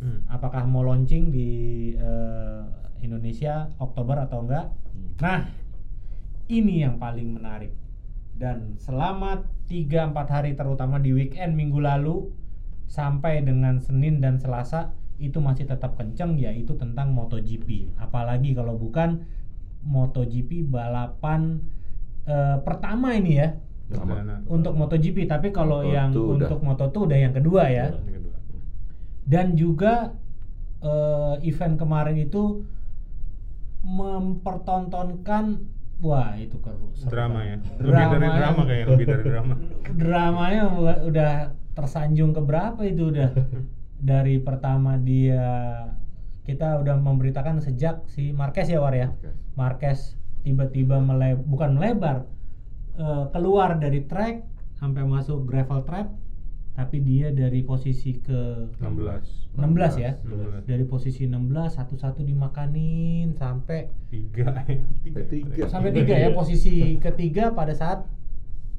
Hmm. 0.00 0.24
apakah 0.32 0.64
mau 0.64 0.80
launching 0.80 1.28
di 1.28 1.48
uh, 2.00 2.64
Indonesia 3.04 3.68
Oktober 3.76 4.16
atau 4.16 4.48
enggak. 4.48 4.72
Nah, 5.20 5.44
ini 6.48 6.80
yang 6.80 6.96
paling 6.96 7.36
menarik. 7.36 7.76
Dan 8.32 8.80
selama 8.80 9.44
3-4 9.68 10.16
hari 10.32 10.50
terutama 10.56 10.96
di 10.96 11.12
weekend 11.12 11.52
minggu 11.52 11.84
lalu 11.84 12.32
sampai 12.88 13.44
dengan 13.44 13.76
Senin 13.76 14.24
dan 14.24 14.40
Selasa 14.40 14.96
itu 15.20 15.36
masih 15.36 15.68
tetap 15.68 16.00
kenceng 16.00 16.40
yaitu 16.40 16.72
tentang 16.80 17.12
MotoGP. 17.12 17.92
Apalagi 18.00 18.56
kalau 18.56 18.80
bukan 18.80 19.28
MotoGP 19.82 20.66
balapan 20.66 21.60
eh, 22.24 22.56
pertama 22.60 23.12
ini 23.12 23.32
ya 23.34 23.48
Sama. 23.88 24.14
Perdana. 24.14 24.34
untuk 24.46 24.72
MotoGP. 24.74 25.26
Tapi 25.26 25.48
kalau 25.50 25.80
Moto2 25.80 25.90
yang 25.90 26.10
udah. 26.12 26.46
untuk 26.46 26.60
Moto2 26.60 26.96
udah 27.02 27.18
yang 27.18 27.32
kedua 27.32 27.62
ya 27.66 27.86
Yang 27.90 28.14
kedua. 28.14 28.36
dan 29.24 29.46
juga 29.54 29.92
eh, 30.80 31.34
event 31.42 31.74
kemarin 31.76 32.16
itu 32.18 32.64
mempertontonkan 33.80 35.44
wah 36.00 36.32
itu 36.34 36.56
seru 36.94 37.08
drama 37.08 37.40
ya 37.42 37.56
lebih 37.76 37.80
dari 37.80 38.08
Dramanya- 38.10 38.36
drama 38.38 38.62
kayaknya 38.64 38.86
lebih 38.88 39.06
dari 39.06 39.24
drama 39.26 39.54
dramanya 40.00 40.62
udah 41.02 41.32
tersanjung 41.70 42.30
ke 42.30 42.40
berapa 42.40 42.80
itu 42.82 43.08
udah 43.08 43.30
dari 44.10 44.36
pertama 44.38 44.96
dia 44.96 45.48
kita 46.44 46.80
udah 46.80 46.96
memberitakan 46.96 47.60
sejak 47.60 48.04
si 48.08 48.32
Marquez 48.32 48.68
ya 48.68 48.80
War 48.80 48.94
ya? 48.96 49.12
Oke. 49.12 49.30
Marquez 49.54 50.16
tiba-tiba 50.40 50.98
mele 50.98 51.36
bukan 51.36 51.76
melebar 51.76 52.24
eh, 52.96 53.24
keluar 53.32 53.76
dari 53.76 54.08
track 54.08 54.42
sampai 54.80 55.04
masuk 55.04 55.44
gravel 55.44 55.84
trap 55.84 56.08
tapi 56.72 57.02
dia 57.04 57.28
dari 57.28 57.60
posisi 57.60 58.16
ke 58.16 58.72
16 58.80 59.58
16 59.58 60.00
ya? 60.00 60.16
16. 60.24 60.64
dari 60.64 60.84
posisi 60.88 61.28
16 61.28 61.76
satu-satu 61.76 62.24
dimakanin 62.24 63.36
sampai 63.36 63.90
tiga 64.08 64.64
ya. 64.64 64.80
Sampai 65.04 65.24
tiga. 65.28 65.62
sampai 65.68 65.90
tiga 65.92 66.14
ya 66.16 66.28
posisi 66.32 66.96
ketiga 66.96 67.52
pada 67.52 67.76
saat 67.76 68.08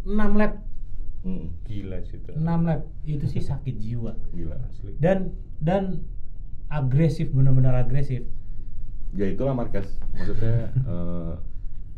6 0.07 0.17
lap. 0.17 0.57
Hmm, 1.21 1.53
gila 1.69 2.01
sih 2.01 2.17
itu. 2.17 2.33
6 2.33 2.41
lap. 2.41 2.81
Itu 3.05 3.29
sih 3.29 3.43
sakit 3.43 3.75
jiwa. 3.77 4.17
Gila 4.33 4.57
asli. 4.65 4.97
Dan 4.97 5.37
dan 5.61 6.01
agresif 6.71 7.27
benar-benar 7.29 7.75
agresif. 7.77 8.23
Ya 9.11 9.27
itulah 9.27 9.51
Marquez. 9.51 9.91
Maksudnya 10.09 10.71
eh, 10.87 11.33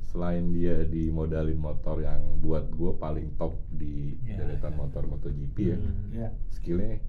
selain 0.04 0.50
dia 0.50 0.82
dimodalin 0.84 1.58
motor 1.58 1.98
yang 2.00 2.22
buat 2.40 2.70
gue 2.70 2.92
paling 2.96 3.34
top 3.36 3.54
di 3.72 4.18
Ya, 4.24 4.38
deretan 4.40 4.74
ya. 4.74 4.78
motor 4.78 5.04
MotoGP 5.04 5.58
ya 5.64 5.78
Hmm. 5.78 6.10
ya. 6.12 6.28
skillnya 6.50 7.02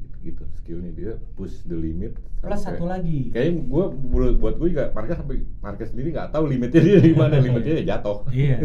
gitu, 0.00 0.16
gitu 0.24 0.42
skillnya 0.54 0.90
dia 0.90 1.12
push 1.34 1.62
the 1.64 1.74
limit 1.74 2.14
plus 2.38 2.58
sampai- 2.58 2.74
satu 2.74 2.84
lagi. 2.84 3.30
Kayaknya 3.30 3.52
gue 3.64 3.84
buat 4.34 4.54
gue 4.56 4.68
juga 4.68 4.90
Marquez 4.90 5.14
sampai 5.16 5.36
Marquez 5.60 5.88
sendiri 5.90 6.10
nggak 6.10 6.30
tahu 6.30 6.44
limitnya 6.46 6.80
dia 6.80 6.98
di 7.00 7.12
mana. 7.12 7.38
Limitnya 7.42 7.74
dia 7.76 7.86
jatuh. 7.92 8.22
Iya. 8.28 8.58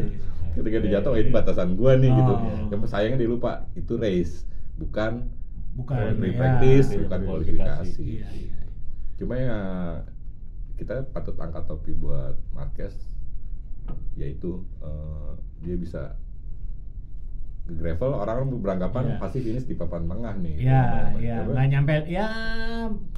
Ketika 0.50 0.78
dia 0.82 0.92
jatuh 0.98 1.14
ini 1.16 1.30
batasan 1.30 1.74
gue 1.74 1.92
nih 1.96 2.10
gitu. 2.12 2.34
Oh. 2.36 2.68
yang 2.68 2.82
sayangnya 2.86 3.18
dia 3.18 3.30
lupa 3.30 3.52
itu 3.74 3.94
race. 3.96 4.46
Bukan 4.76 5.30
bukan 5.80 5.96
free 6.14 6.30
ya. 6.30 6.38
practice 6.38 6.88
Iya, 6.88 7.00
bukan 7.02 7.20
kualifikasi. 7.22 7.64
kualifikasi 7.64 8.04
Iya, 8.04 8.28
iya. 8.34 8.58
cuma 9.16 9.34
ya 9.36 9.58
kita 10.76 10.94
patut 11.10 11.36
angkat 11.36 11.64
topi 11.66 11.92
buat 11.94 12.36
Marquez 12.50 12.96
yaitu 14.14 14.50
eh, 14.80 15.32
dia 15.62 15.76
bisa 15.76 16.16
ke 17.64 17.74
gravel 17.74 18.12
orang 18.14 18.50
beranggapan 18.56 19.04
Iya. 19.08 19.18
pasti 19.18 19.40
finish 19.40 19.64
di 19.64 19.74
papan 19.74 20.06
tengah 20.06 20.34
nih 20.36 20.56
Ya, 20.60 20.82
Apa- 21.08 21.20
ya, 21.20 21.36
apa? 21.40 21.50
nggak 21.52 21.68
nyampe 21.70 21.94
ya 22.08 22.28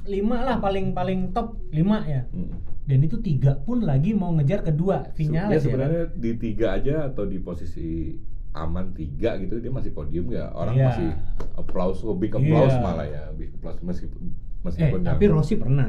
lima 0.04 0.36
lah 0.40 0.56
paling 0.58 0.92
paling 0.92 1.30
top 1.30 1.56
lima 1.70 2.04
ya. 2.04 2.22
Mm. 2.30 2.52
Dan 2.82 2.98
itu 3.00 3.16
tiga 3.16 3.56
pun 3.56 3.80
lagi 3.80 4.10
mau 4.12 4.28
ngejar 4.32 4.60
kedua 4.62 5.06
Vinales 5.12 5.48
ya 5.48 5.56
ya. 5.56 5.62
sebenarnya 5.62 6.02
di 6.12 6.30
tiga 6.34 6.74
aja 6.74 7.06
atau 7.06 7.24
di 7.24 7.38
posisi 7.38 8.18
aman 8.52 8.92
tiga 8.92 9.36
gitu 9.36 9.56
dia 9.58 9.68
masih 9.68 9.90
podium 9.90 10.28
ya 10.28 10.52
orang 10.52 10.74
Iya. 10.74 10.86
masih 10.86 11.08
applause 11.54 12.00
oh, 12.00 12.12
big 12.12 12.30
applause 12.30 12.70
Iya. 12.70 12.80
malah 12.80 13.06
ya 13.06 13.24
big 13.32 13.48
applause 13.52 13.80
meskipun 13.80 14.22
Eh, 14.22 14.62
meskipun 14.62 15.00
tapi 15.02 15.22
yang 15.22 15.34
Rossi 15.34 15.54
pernah 15.56 15.88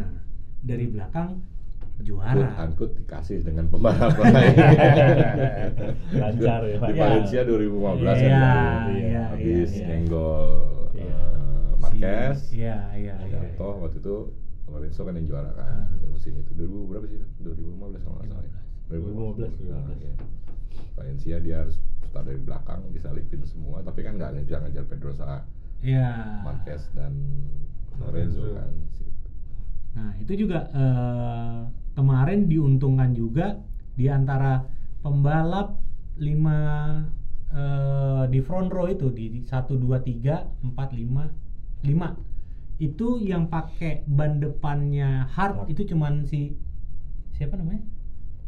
dari 0.59 0.87
belakang 0.87 1.43
juara. 1.99 2.57
unquote 2.59 2.97
dikasih 2.97 3.43
dengan 3.43 3.67
pembalap 3.67 4.15
lain 4.23 4.55
Lancar 6.13 6.61
ya, 6.63 6.77
Pak. 6.77 6.87
di 6.87 6.93
Iya. 6.93 7.01
Valencia 7.03 7.41
2015 7.43 8.17
Iya, 8.17 8.31
kan 8.33 8.87
iya, 8.89 9.21
habis 9.29 9.69
iya, 9.69 9.77
iya. 9.77 9.87
nyenggol 9.89 10.47
Iya. 10.93 11.03
eh, 11.05 11.69
Marquez 11.77 12.37
Si- 12.41 12.57
Iya, 12.57 12.77
iya, 12.93 13.13
iya. 13.19 13.39
jatuh 13.53 13.75
waktu 13.77 13.99
itu 13.99 14.15
Lorenzo 14.65 15.01
kan 15.03 15.13
yang 15.13 15.27
juara 15.27 15.51
kan 15.51 15.85
musim 16.07 16.33
itu 16.33 16.51
2000 16.55 16.89
berapa 16.89 17.05
sih 17.05 17.19
2015 17.37 18.01
kalau 18.01 18.15
nggak 18.17 18.31
salah 18.31 18.43
ya 18.43 18.51
2015, 18.89 19.51
2015. 19.51 19.69
Nah, 19.69 19.95
iya. 19.95 20.13
Valencia 20.93 21.35
dia 21.39 21.55
harus 21.59 21.75
start 22.13 22.29
dari 22.29 22.37
belakang 22.37 22.93
disalipin 22.93 23.41
semua 23.41 23.81
tapi 23.81 24.05
kan 24.05 24.21
nggak 24.21 24.45
bisa 24.45 24.61
ngejar 24.61 24.85
Pedrosa 24.85 25.41
Iya. 25.83 26.39
Marquez 26.45 26.87
dan 26.95 27.11
Lorenzo 27.99 28.55
kan 28.55 28.71
situ. 28.95 29.11
Nah, 29.93 30.15
itu 30.15 30.33
juga 30.39 30.71
eh, 30.71 31.59
kemarin 31.91 32.47
diuntungkan 32.47 33.11
juga 33.11 33.59
di 33.99 34.07
antara 34.07 34.63
pembalap 35.03 35.75
5 36.15 36.23
eh, 37.51 38.23
di 38.31 38.39
front 38.39 38.69
row 38.71 38.87
itu 38.87 39.11
di 39.11 39.43
1 39.43 39.75
2 39.75 39.83
3 40.07 40.71
4 40.71 40.71
5 40.71 41.83
5 41.83 42.79
itu 42.79 43.07
yang 43.21 43.51
pakai 43.51 44.07
ban 44.07 44.39
depannya 44.39 45.27
hard 45.29 45.67
Hard. 45.67 45.69
itu 45.69 45.83
cuman 45.91 46.23
si 46.23 46.55
siapa 47.35 47.59
namanya? 47.59 47.83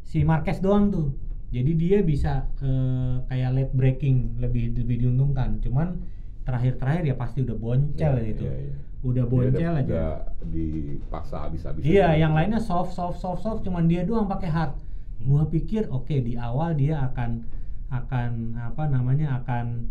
Si 0.07 0.23
Marquez 0.23 0.63
doang 0.63 0.87
tuh. 0.87 1.11
Jadi 1.55 1.71
dia 1.79 2.03
bisa 2.03 2.51
eh, 2.59 3.15
kayak 3.31 3.49
late 3.55 3.73
braking 3.73 4.35
lebih 4.43 4.75
lebih 4.75 5.07
diuntungkan. 5.07 5.63
Cuman 5.63 6.03
terakhir-terakhir 6.43 7.03
ya 7.07 7.15
pasti 7.15 7.47
udah 7.47 7.55
boncel 7.55 8.13
Iya, 8.19 8.27
itu. 8.27 8.43
iya, 8.43 8.55
iya. 8.59 8.75
Udah 9.05 9.23
boncel 9.23 9.71
aja. 9.71 9.85
udah 9.87 10.09
dipaksa 10.51 11.35
habis-habisan 11.47 11.85
Iya, 11.87 12.07
yang 12.19 12.33
lainnya 12.35 12.59
soft, 12.59 12.91
soft, 12.91 13.23
soft, 13.23 13.39
soft, 13.39 13.61
cuman 13.63 13.87
dia 13.87 14.03
doang 14.03 14.27
pakai 14.27 14.49
hard. 14.51 14.73
Gua 15.23 15.47
pikir 15.47 15.87
oke 15.87 16.11
di 16.11 16.35
awal 16.35 16.75
dia 16.75 16.99
akan 17.07 17.47
akan 17.87 18.31
apa 18.59 18.83
namanya 18.91 19.39
akan 19.39 19.87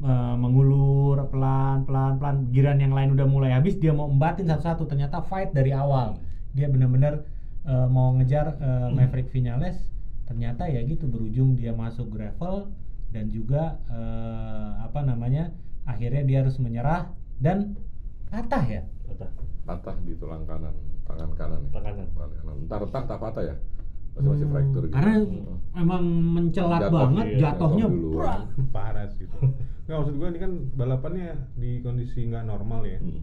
eh, 0.00 0.34
mengulur 0.40 1.20
pelan, 1.28 1.84
pelan, 1.84 2.16
pelan. 2.16 2.36
Giran 2.48 2.80
yang 2.80 2.96
lain 2.96 3.12
udah 3.12 3.26
mulai 3.28 3.52
habis, 3.52 3.76
dia 3.76 3.92
mau 3.92 4.08
embatin 4.08 4.48
satu-satu. 4.48 4.88
Ternyata 4.88 5.20
fight 5.20 5.52
dari 5.52 5.70
awal. 5.76 6.16
Dia 6.56 6.72
benar-benar 6.72 7.20
eh, 7.68 7.86
mau 7.92 8.14
ngejar 8.16 8.56
eh, 8.56 8.88
Maverick 8.88 9.28
Vinales. 9.28 9.76
Ternyata 10.24 10.66
ya 10.66 10.80
gitu 10.82 11.04
berujung 11.04 11.54
dia 11.54 11.72
masuk 11.72 12.08
gravel 12.10 12.72
dan 13.10 13.28
juga 13.28 13.78
eh, 13.86 14.70
apa 14.80 15.00
namanya 15.00 15.52
akhirnya 15.84 16.24
dia 16.24 16.38
harus 16.42 16.56
menyerah 16.56 17.12
dan 17.38 17.76
patah 18.28 18.64
ya. 18.64 18.82
Patah. 19.04 19.30
patah 19.64 19.96
di 20.00 20.12
tulang 20.14 20.44
kanan 20.44 20.72
tangan 21.04 21.30
kanan 21.32 21.60
ya. 21.60 21.70
Tangan 21.72 21.92
kanan. 21.94 22.08
Tangan 22.10 22.30
kanan. 22.34 22.54
Entar 22.60 22.80
entar 22.82 23.02
tak 23.04 23.18
patah 23.18 23.44
ya 23.44 23.56
masih 24.14 24.30
masih 24.30 24.46
Hmm, 24.46 24.52
fracture 24.54 24.84
gitu 24.86 24.94
Karena 24.94 25.14
Hmm. 25.18 25.58
emang 25.74 26.04
mencelat 26.06 26.80
Jatuh, 26.86 26.94
banget 26.96 27.26
iya, 27.26 27.38
jatuhnya. 27.42 27.86
jatuh 27.90 28.38
parah 28.70 29.06
sih 29.10 29.26
itu 29.26 29.38
nggak 29.84 29.96
maksud 29.98 30.14
gue 30.14 30.28
ini 30.30 30.38
kan 30.38 30.52
balapannya 30.72 31.28
di 31.54 31.70
kondisi 31.80 32.20
nggak 32.24 32.46
normal 32.46 32.86
ya 32.86 32.96
Hmm. 32.96 33.20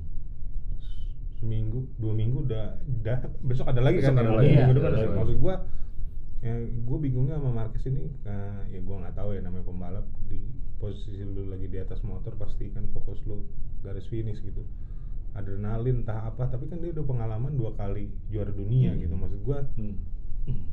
seminggu 1.40 1.90
dua 1.96 2.14
minggu 2.14 2.46
udah 2.46 2.66
udah 3.02 3.18
besok 3.42 3.66
ada 3.66 3.82
lagi 3.82 3.98
Besok 3.98 4.14
kan 4.14 4.20
ada 4.20 4.32
lagi, 4.36 4.52
minggu 4.52 4.62
iya. 4.62 4.76
depan 4.76 4.92
Ada 4.92 5.00
lagi. 5.02 5.16
maksud 5.18 5.38
gue 5.40 5.56
ya 6.41 6.54
gue 6.58 6.97
bingungnya 6.99 7.38
sama 7.38 7.51
Marquez 7.56 7.86
ini 7.86 8.01
eh, 8.23 8.60
ya 8.67 8.80
gue 8.80 8.95
nggak 8.97 9.13
tahu 9.13 9.30
ya 9.32 9.41
namanya 9.41 9.62
pembalap 9.63 10.06
di 10.25 10.41
posisi 10.75 11.21
lu 11.21 11.45
lagi 11.45 11.65
di 11.65 11.77
atas 11.77 12.01
motor 12.01 12.34
pasti 12.34 12.67
kan 12.67 12.89
fokus 12.89 13.21
lu 13.23 13.45
garis 13.80 14.06
finish 14.06 14.39
gitu 14.39 14.65
adrenalin 15.32 16.01
entah 16.01 16.25
apa 16.25 16.43
tapi 16.45 16.65
kan 16.65 16.77
dia 16.77 16.91
udah 16.91 17.06
pengalaman 17.06 17.54
dua 17.54 17.71
kali 17.71 18.10
juara 18.27 18.51
dunia 18.51 18.91
Hmm. 18.91 18.99
gitu 18.99 19.13
maksud 19.15 19.39
gue 19.39 19.58
Hmm. 19.75 19.95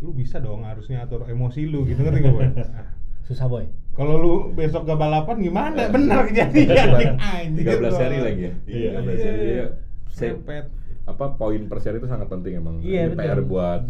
lu 0.00 0.11
bisa 0.12 0.38
dong 0.38 0.64
harusnya 0.64 1.00
atur 1.00 1.24
emosi 1.24 1.62
lu 1.64 1.85
gitu 1.85 2.00
ngerti 2.00 2.20
gak 2.22 2.33
boy 2.33 2.48
Ah, 2.66 2.88
Susah 3.28 3.44
boy. 3.44 3.68
kalau 3.92 4.16
lu 4.16 4.33
besok 4.52 4.83
gak 4.83 4.96
balapan 4.96 5.37
gimana 5.38 5.87
benar 5.87 6.24
kejadian 6.28 7.20
anjir 7.20 7.61
13 7.68 7.76
gua. 7.78 7.90
seri 7.92 8.18
lagi 8.18 8.42
ya 8.42 8.52
Iya, 8.64 8.90
13 8.96 9.20
seri 9.20 9.38
dia 9.44 9.66
se- 10.09 10.33
Sepet. 10.33 10.64
apa 11.04 11.24
poin 11.35 11.61
per 11.62 11.78
seri 11.78 11.96
itu 11.96 12.09
sangat 12.09 12.26
penting 12.26 12.57
emang 12.57 12.81
Iya. 12.81 13.12
PR 13.12 13.40
buat. 13.42 13.85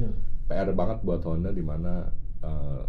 PR 0.49 0.73
banget 0.73 0.99
buat 1.03 1.21
Honda 1.23 1.53
di 1.53 1.61
mana 1.61 2.09
eh, 2.41 2.83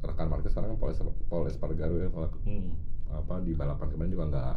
rekan 0.00 0.26
Marquez 0.26 0.50
sekarang 0.50 0.72
kan 0.72 0.78
Paul, 0.80 0.92
Paul 1.28 1.44
Espargaro 1.46 1.96
ya 1.96 2.08
kalau 2.08 2.28
Hmm. 2.42 2.72
apa 3.08 3.40
di 3.40 3.52
balapan 3.52 3.88
kemarin 3.88 4.10
juga 4.10 4.24
nggak 4.26 4.54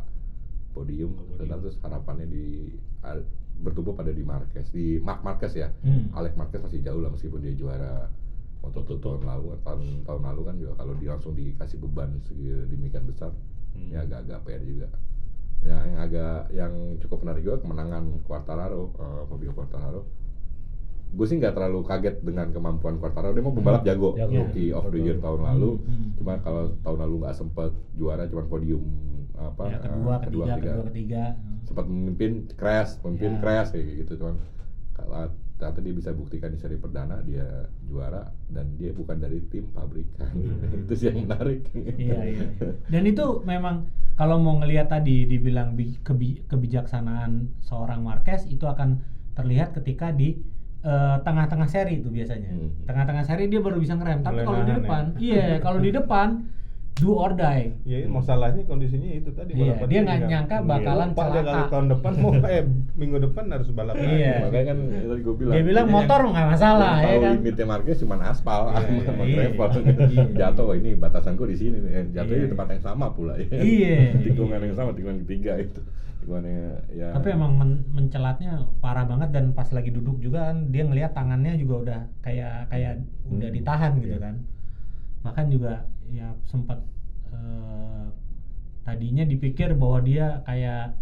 podium, 0.72 1.12
podium. 1.18 1.60
terus 1.60 1.76
harapannya 1.78 2.26
di 2.26 2.72
a- 3.02 3.24
bertumbuh 3.54 3.92
pada 3.92 4.10
di 4.10 4.24
Marquez 4.24 4.70
di 4.70 4.98
Mark 4.98 5.22
Marquez 5.22 5.54
ya 5.54 5.70
Hmm. 5.82 6.08
Alex 6.12 6.34
Marquez 6.34 6.62
masih 6.62 6.80
jauh 6.80 7.00
lah 7.00 7.10
meskipun 7.10 7.40
dia 7.40 7.52
juara 7.52 8.08
Moto2 8.62 8.94
tahun 8.96 9.22
lalu 9.24 9.58
tahun 9.60 9.82
tahun 10.06 10.22
lalu 10.24 10.42
kan 10.44 10.56
juga 10.56 10.74
kalau 10.76 10.94
dia 10.96 11.10
langsung 11.12 11.34
dikasih 11.34 11.78
beban 11.80 12.22
sedemikian 12.24 13.04
besar 13.04 13.34
Hmm. 13.72 13.90
ya 13.90 14.02
agak-agak 14.02 14.40
PR 14.44 14.62
juga 14.62 14.88
ya 15.62 15.78
yang 15.80 16.00
agak 16.00 16.38
yang 16.52 16.74
cukup 16.98 17.22
menarik 17.22 17.42
juga 17.42 17.58
kemenangan 17.60 18.04
Quartararo 18.22 18.94
eh, 18.94 19.24
Fabio 19.26 19.52
Quartararo 19.52 20.02
gue 21.12 21.26
sih 21.26 21.36
nggak 21.36 21.54
terlalu 21.54 21.80
kaget 21.84 22.16
dengan 22.20 22.48
kemampuan 22.50 22.96
Quartararo 22.96 23.32
dia 23.32 23.42
mau 23.42 23.52
pembalap 23.52 23.84
jago, 23.84 24.16
Jago. 24.16 24.32
rookie 24.34 24.72
of 24.72 24.88
the 24.88 25.00
year 25.02 25.18
tahun 25.18 25.44
lalu 25.46 25.72
Hmm. 25.78 26.10
cuma 26.16 26.34
kalau 26.38 26.64
tahun 26.80 26.98
lalu 27.02 27.16
nggak 27.20 27.36
sempet 27.36 27.70
juara 27.94 28.24
cuma 28.26 28.44
podium 28.44 28.84
apa 29.34 29.64
Ya, 29.66 29.76
eh, 29.76 29.82
kedua, 29.84 30.14
ketiga, 30.20 30.54
kedua, 30.56 30.84
ketiga. 30.88 31.24
sempat 31.64 31.86
memimpin 31.86 32.32
crash 32.54 32.96
memimpin 33.02 33.34
Ya. 33.34 33.40
crash 33.40 33.70
kayak 33.72 33.86
gitu 34.00 34.14
cuman 34.18 34.36
kalau 34.94 35.28
ternyata 35.54 35.80
dia 35.80 35.94
bisa 35.94 36.10
buktikan 36.12 36.50
di 36.50 36.58
seri 36.58 36.74
perdana 36.76 37.22
dia 37.22 37.46
juara 37.84 38.22
dan 38.48 38.74
dia 38.76 38.90
bukan 38.92 39.18
dari 39.18 39.44
tim 39.46 39.68
pabrikan 39.70 40.32
Hmm. 40.38 40.82
itu 40.82 40.94
sih 40.96 41.06
yang 41.08 41.28
menarik 41.28 41.68
Iya, 41.74 41.92
iya. 41.98 42.18
iya. 42.32 42.48
Dan 42.88 43.04
itu 43.04 43.26
memang 43.44 43.84
kalau 44.14 44.38
mau 44.38 44.56
ngelihat 44.56 44.88
tadi 44.88 45.26
dibilang 45.26 45.74
bi- 45.74 46.00
kebi- 46.00 46.46
kebijaksanaan 46.46 47.32
seorang 47.60 48.00
Marquez 48.00 48.46
itu 48.46 48.64
akan 48.64 49.02
terlihat 49.34 49.74
ketika 49.74 50.12
di 50.12 50.40
eh, 50.82 51.16
tengah-tengah 51.20 51.68
seri 51.68 51.94
itu 51.96 52.08
biasanya. 52.08 52.50
Hmm. 52.50 52.70
Tengah-tengah 52.84 53.24
seri 53.24 53.46
dia 53.46 53.60
baru 53.60 53.78
bisa 53.78 53.94
ngerem. 53.94 54.20
Tapi 54.20 54.42
kalau 54.42 54.58
di 54.58 54.64
nahan 54.64 54.70
ya. 54.70 54.78
depan, 54.80 55.04
iya, 55.20 55.46
kalau 55.58 55.80
di 55.80 55.92
depan 55.92 56.30
do 56.94 57.16
or 57.16 57.34
die. 57.34 57.72
Ya 57.84 58.04
masalahnya 58.06 58.62
kondisinya 58.64 59.10
itu 59.10 59.32
tadi 59.32 59.54
Iya, 59.54 59.74
balapan 59.74 59.88
dia 59.88 60.00
nggak 60.00 60.18
nggak- 60.18 60.30
nyangka 60.30 60.56
Iya, 60.56 60.68
bakalan 60.68 61.08
lupa 61.08 61.24
dia 61.24 61.42
celaka. 61.42 61.70
tahun 61.72 61.86
depan 61.90 62.12
mau 62.16 62.32
eh 62.52 62.64
minggu 62.94 63.18
depan 63.22 63.44
harus 63.48 63.68
balap 63.72 63.96
lagi. 63.96 64.12
Iya. 64.12 64.34
makanya 64.44 64.66
kan 64.68 64.78
itu 64.92 65.08
tadi 65.08 65.22
gue 65.22 65.36
bilang 65.36 65.54
Dia 65.54 65.64
bilang 65.64 65.86
ini 65.88 65.94
motor 65.96 66.20
nggak 66.28 66.48
masalah 66.52 66.94
ya 66.96 67.06
tahu 67.08 67.18
kan. 67.18 67.34
limitnya 67.36 67.66
Marquez 67.68 67.98
cuma 67.98 68.16
aspal 68.22 68.62
Iya, 68.70 69.02
sama 69.04 69.24
iya. 69.26 69.36
gravel 69.50 69.70
Iya. 69.72 70.24
jatuh 70.42 70.64
wah, 70.64 70.76
ini 70.76 70.90
batasanku 70.94 71.44
di 71.44 71.56
sini 71.56 71.78
nih. 71.80 71.92
jatuhnya 72.12 72.38
Iya. 72.38 72.46
di 72.46 72.52
tempat 72.52 72.68
yang 72.70 72.84
sama 72.84 73.06
pula 73.10 73.34
ya 73.36 73.48
Iya. 73.50 73.98
tikungan 74.20 74.60
yang 74.62 74.76
sama 74.76 74.92
tikungan 74.92 75.18
ketiga 75.26 75.54
itu 75.58 75.82
tikungannya 76.22 76.86
ya 76.94 77.08
Tapi 77.18 77.28
emang 77.34 77.52
men- 77.58 77.84
mencelatnya 77.90 78.52
parah 78.78 79.04
banget 79.04 79.30
dan 79.34 79.46
pas 79.52 79.66
lagi 79.70 79.90
duduk 79.90 80.22
juga 80.22 80.54
kan 80.54 80.70
dia 80.70 80.86
ngelihat 80.86 81.12
tangannya 81.12 81.58
juga 81.58 81.76
udah 81.84 82.00
kayak 82.22 82.70
kayak 82.70 83.02
udah 83.26 83.50
Hmm. 83.50 83.58
ditahan 83.58 83.92
gitu 83.98 84.16
Iya. 84.16 84.24
kan. 84.24 84.36
Bahkan 85.22 85.46
juga 85.50 85.74
ya 86.10 86.28
sempat 86.46 86.80
eh, 87.32 88.06
tadinya 88.84 89.24
dipikir 89.24 89.74
bahwa 89.74 90.00
dia 90.02 90.44
kayak 90.44 90.94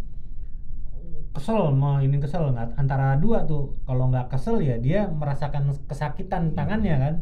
kesel 1.30 1.72
mau 1.72 2.00
ini 2.00 2.18
kesel 2.18 2.50
nggak 2.50 2.76
antara 2.76 3.14
dua 3.16 3.46
tuh 3.46 3.78
kalau 3.86 4.10
nggak 4.10 4.30
kesel 4.30 4.60
ya 4.60 4.76
dia 4.78 5.06
merasakan 5.08 5.72
kesakitan 5.86 6.58
tangannya 6.58 6.96
kan 6.98 7.14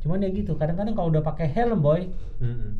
cuman 0.00 0.24
ya 0.24 0.28
gitu 0.30 0.56
kadang-kadang 0.56 0.92
kalau 0.92 1.08
udah 1.08 1.24
pakai 1.24 1.48
helm 1.48 1.80
boy 1.80 2.08
Mm-mm. 2.40 2.76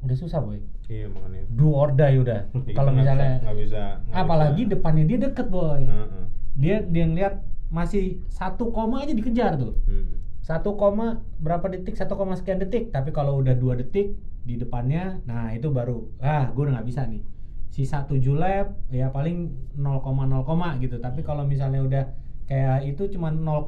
Udah 0.00 0.16
susah 0.16 0.40
boy. 0.40 0.58
Iya 0.90 1.06
makanya. 1.06 1.44
do 1.54 1.70
or 1.70 1.92
die 1.94 2.16
udah. 2.18 2.40
Ya, 2.68 2.74
kalau 2.74 2.90
misalnya 2.90 3.30
bisa- 3.38 3.44
nggak 3.44 3.56
bisa 3.62 3.82
nggak 4.00 4.16
apalagi 4.16 4.62
bisa. 4.64 4.72
depannya 4.74 5.04
dia 5.06 5.18
deket 5.20 5.46
boy. 5.48 5.82
Heeh. 5.86 6.24
dia 6.58 6.76
dia 6.82 7.04
ngeliat 7.06 7.34
masih 7.70 8.18
satu 8.26 8.74
koma 8.74 9.06
aja 9.06 9.14
dikejar 9.14 9.54
tuh. 9.54 9.78
Mm. 9.86 10.18
satu 10.42 10.74
koma 10.74 11.22
berapa 11.38 11.62
detik? 11.70 11.94
Satu 11.94 12.18
koma 12.18 12.34
sekian 12.34 12.58
detik. 12.58 12.90
Tapi 12.90 13.14
kalau 13.14 13.38
udah 13.38 13.54
dua 13.54 13.78
detik 13.78 14.18
di 14.42 14.56
depannya 14.56 15.20
nah 15.28 15.52
itu 15.52 15.68
baru 15.70 16.08
ah 16.18 16.48
gue 16.50 16.62
udah 16.66 16.80
nggak 16.80 16.88
bisa 16.90 17.06
nih. 17.06 17.22
Sisa 17.70 18.02
7 18.02 18.18
lap 18.34 18.74
ya 18.90 19.14
paling 19.14 19.54
0,0 19.78 20.02
koma 20.42 20.74
gitu. 20.82 20.98
Tapi 20.98 21.22
kalau 21.22 21.46
misalnya 21.46 21.78
udah 21.86 22.04
kayak 22.50 22.82
itu 22.82 23.06
cuma 23.14 23.30
0, 23.30 23.62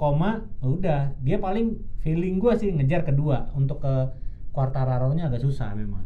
udah. 0.58 1.14
Dia 1.22 1.38
paling 1.38 1.78
feeling 2.02 2.42
gua 2.42 2.58
sih 2.58 2.74
ngejar 2.74 3.06
kedua. 3.06 3.54
Untuk 3.54 3.78
ke 3.78 4.10
Quartararo-nya 4.50 5.30
agak 5.32 5.40
susah 5.46 5.72
memang 5.72 6.02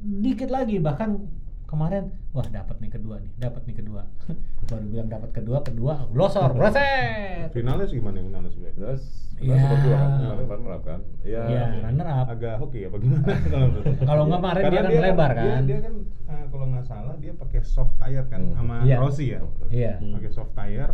dikit 0.00 0.48
lagi 0.48 0.78
bahkan 0.78 1.26
kemarin 1.64 2.08
wah 2.30 2.44
dapat 2.44 2.78
nih 2.78 2.90
kedua 2.90 3.18
nih 3.18 3.32
dapat 3.36 3.62
nih 3.64 3.76
kedua 3.76 4.02
baru 4.68 4.84
bilang 4.86 5.08
dapat 5.08 5.30
kedua 5.32 5.58
kedua 5.60 6.08
glosor 6.08 6.52
breset 6.52 7.48
Finalnya 7.48 7.84
sih 7.84 7.96
gimana 7.96 8.20
finalis 8.20 8.52
sebenarnya? 8.52 8.76
Jelas, 8.76 9.02
Iya. 9.38 9.56
kemarin 9.56 10.44
runner 10.44 10.70
up 10.70 10.82
kan. 10.82 11.00
Iya. 11.22 11.42
ya 11.46 11.64
runner 11.80 12.06
up 12.06 12.26
Agak 12.28 12.54
hoki 12.58 12.84
apa 12.84 12.96
gimana 12.98 13.24
kalau 14.08 14.22
nggak 14.26 14.36
kemarin 14.38 14.62
Karena 14.62 14.74
dia 14.74 14.82
kan 14.90 15.00
lebar 15.00 15.30
dia- 15.30 15.40
kan? 15.40 15.62
Dia, 15.64 15.78
kan 15.80 15.94
eh, 16.28 16.44
kalau 16.46 16.66
nggak 16.68 16.84
salah 16.84 17.14
dia 17.16 17.32
pakai 17.32 17.60
soft 17.62 17.94
tire 17.96 18.26
kan 18.26 18.42
Hmm. 18.42 18.54
sama 18.54 18.74
Iya. 18.82 18.96
Rossi 18.98 19.26
ya. 19.28 19.40
iya 19.70 19.92
Hmm. 19.96 20.12
Pakai 20.14 20.30
soft 20.30 20.52
tire 20.52 20.92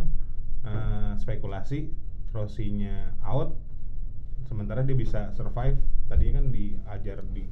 eh, 0.63 1.11
spekulasi 1.17 1.79
Rossinya 2.31 2.95
out 3.21 3.55
sementara 4.45 4.79
dia 4.81 4.93
bisa 4.93 5.31
survive 5.31 5.75
tadinya 6.05 6.39
kan 6.39 6.45
diajar 6.49 7.17
di 7.27 7.43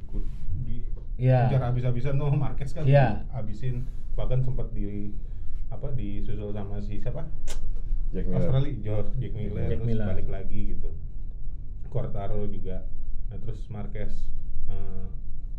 di 0.62 0.76
Iya. 1.14 1.46
ajar 1.46 1.62
habis-habisan 1.64 2.14
tuh 2.14 2.30
Marquez 2.42 2.70
kan 2.70 2.82
Iya. 2.84 3.22
habisin 3.30 3.86
bahkan 4.14 4.40
sempat 4.40 4.70
di 4.70 5.10
apa 5.68 5.90
disusul 5.90 6.50
sama 6.50 6.78
si 6.78 6.98
siapa 6.98 7.26
Jack 8.10 8.26
Miller. 8.26 8.38
Australia 8.40 8.74
George 8.80 9.10
Jack 9.18 9.32
Miller 9.32 9.64
Jack 9.64 9.70
terus 9.76 9.88
Miller. 9.88 10.06
balik 10.06 10.28
lagi 10.28 10.60
gitu 10.70 10.90
Quartaro 11.88 12.46
juga 12.46 12.86
nah, 13.26 13.38
terus 13.38 13.62
Marquez 13.68 14.12
eh, 14.68 15.06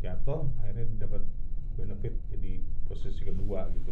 jatuh 0.01 0.47
akhirnya 0.59 0.85
dapat 0.99 1.23
benefit 1.75 2.15
jadi 2.29 2.59
posisi 2.85 3.21
kedua 3.21 3.67
gitu 3.73 3.91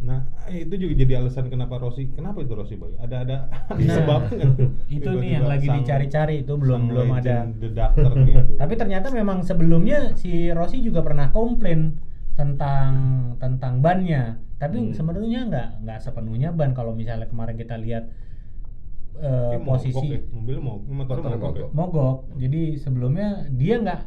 nah 0.00 0.24
itu 0.48 0.74
juga 0.74 0.94
jadi 0.96 1.12
alasan 1.18 1.46
kenapa 1.46 1.76
Rossi 1.76 2.08
kenapa 2.08 2.40
itu 2.40 2.52
Rossi 2.52 2.74
boy 2.74 2.96
ada 2.96 3.20
ada 3.20 3.36
Nah, 3.68 3.94
sebabnya 3.96 4.46
nggak? 4.48 4.70
itu 4.88 5.08
nih 5.12 5.30
yang 5.34 5.44
lagi 5.44 5.66
dicari-cari 5.68 6.34
itu 6.40 6.52
belum 6.54 6.88
belum 6.88 7.08
ada 7.10 7.44
legend 7.44 7.50
the 7.58 7.68
doctor 7.70 8.10
nih 8.14 8.34
aduh. 8.40 8.56
tapi 8.56 8.74
ternyata 8.74 9.06
memang 9.10 9.42
sebelumnya 9.42 10.14
si 10.14 10.48
Rossi 10.48 10.80
juga 10.80 11.00
pernah 11.00 11.28
komplain 11.28 12.00
tentang 12.32 12.92
tentang 13.36 13.78
bannya 13.78 14.40
tapi 14.56 14.76
Hmm. 14.78 14.92
sebenarnya 14.92 15.40
nggak 15.46 15.68
nggak 15.80 15.98
sepenuhnya 15.98 16.48
ban 16.50 16.72
kalau 16.72 16.92
misalnya 16.92 17.24
kemarin 17.26 17.56
kita 17.56 17.76
lihat 17.76 18.08
eh, 19.16 19.50
Dia 19.50 19.58
mogok 19.58 19.68
posisi 19.74 20.06
ya, 20.06 20.20
mobil 20.30 20.56
mogok 20.60 21.16
ya? 21.18 21.36
mogok. 21.36 21.68
mogok 21.70 22.16
jadi 22.36 22.60
sebelumnya 22.74 23.28
dia 23.50 23.76
nggak 23.78 24.00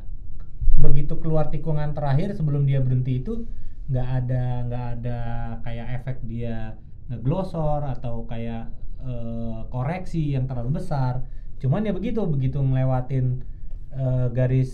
begitu 0.80 1.14
keluar 1.16 1.48
tikungan 1.48 1.94
terakhir 1.94 2.34
sebelum 2.34 2.66
dia 2.66 2.82
berhenti 2.82 3.20
itu 3.20 3.46
nggak 3.84 4.08
ada 4.24 4.44
nggak 4.64 4.86
ada 4.98 5.20
kayak 5.62 5.88
efek 6.00 6.18
dia 6.24 6.80
ngeglosor 7.08 7.84
atau 7.84 8.24
kayak 8.24 8.72
eh, 9.04 9.60
koreksi 9.68 10.34
yang 10.34 10.48
terlalu 10.48 10.80
besar 10.80 11.28
cuman 11.60 11.84
ya 11.84 11.92
begitu 11.92 12.24
begitu 12.24 12.60
ngelewatin 12.60 13.44
eh, 13.92 14.28
garis 14.32 14.72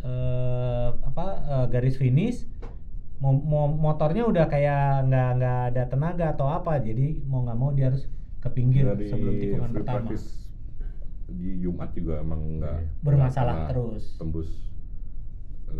eh, 0.00 0.88
apa 0.94 1.26
eh, 1.42 1.66
garis 1.68 1.98
finish 1.98 2.46
mo- 3.18 3.42
mo- 3.42 3.74
motornya 3.74 4.26
udah 4.26 4.46
kayak 4.46 5.06
nggak 5.06 5.28
nggak 5.38 5.58
ada 5.74 5.82
tenaga 5.86 6.26
atau 6.34 6.46
apa 6.46 6.78
jadi 6.78 7.22
mau 7.26 7.42
nggak 7.42 7.58
mau 7.58 7.70
dia 7.70 7.90
harus 7.90 8.06
ke 8.42 8.48
pinggir 8.50 8.86
Dari 8.88 9.06
sebelum 9.06 9.34
tikungan 9.38 9.70
pertama 9.70 10.10
di 11.32 11.50
Jumat 11.58 11.90
juga 11.94 12.20
emang 12.20 12.40
enggak 12.42 12.78
Iya. 12.82 12.90
Bermasalah 13.00 13.56
terus. 13.70 14.04
Tembus 14.18 14.50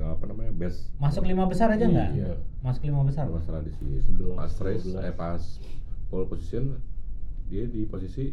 apa 0.00 0.24
namanya 0.24 0.52
best 0.52 0.88
masuk 0.96 1.22
lima 1.22 1.44
besar 1.44 1.68
aja 1.68 1.84
nggak 1.84 2.10
Iya. 2.14 2.32
masuk 2.60 2.82
lima 2.84 3.02
besar 3.02 3.28
masalah 3.28 3.60
di 3.60 3.72
sini 3.72 4.00
11, 4.00 4.32
pas 4.32 4.52
race 4.60 4.86
12. 4.86 5.02
eh 5.02 5.12
pas 5.12 5.42
pole 6.08 6.24
position 6.26 6.80
dia 7.46 7.64
di 7.66 7.84
posisi 7.84 8.32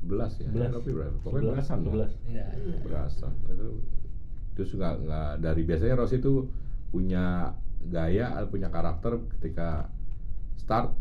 11 0.00 0.40
ya 0.40 0.48
11. 0.48 0.74
tapi 0.74 0.88
berapa 0.90 1.16
pokoknya 1.20 1.52
belasan 1.54 1.78
lah. 1.84 2.10
11. 2.10 2.32
Iya. 2.32 2.46
belasan 2.82 3.32
itu 3.46 3.68
terus 4.50 4.70
nggak 4.72 4.94
nggak 5.04 5.30
dari 5.38 5.62
biasanya 5.62 5.94
Rossi 5.96 6.18
itu 6.18 6.50
punya 6.90 7.54
gaya 7.80 8.26
punya 8.46 8.68
karakter 8.68 9.16
ketika 9.38 9.88
start 10.56 10.92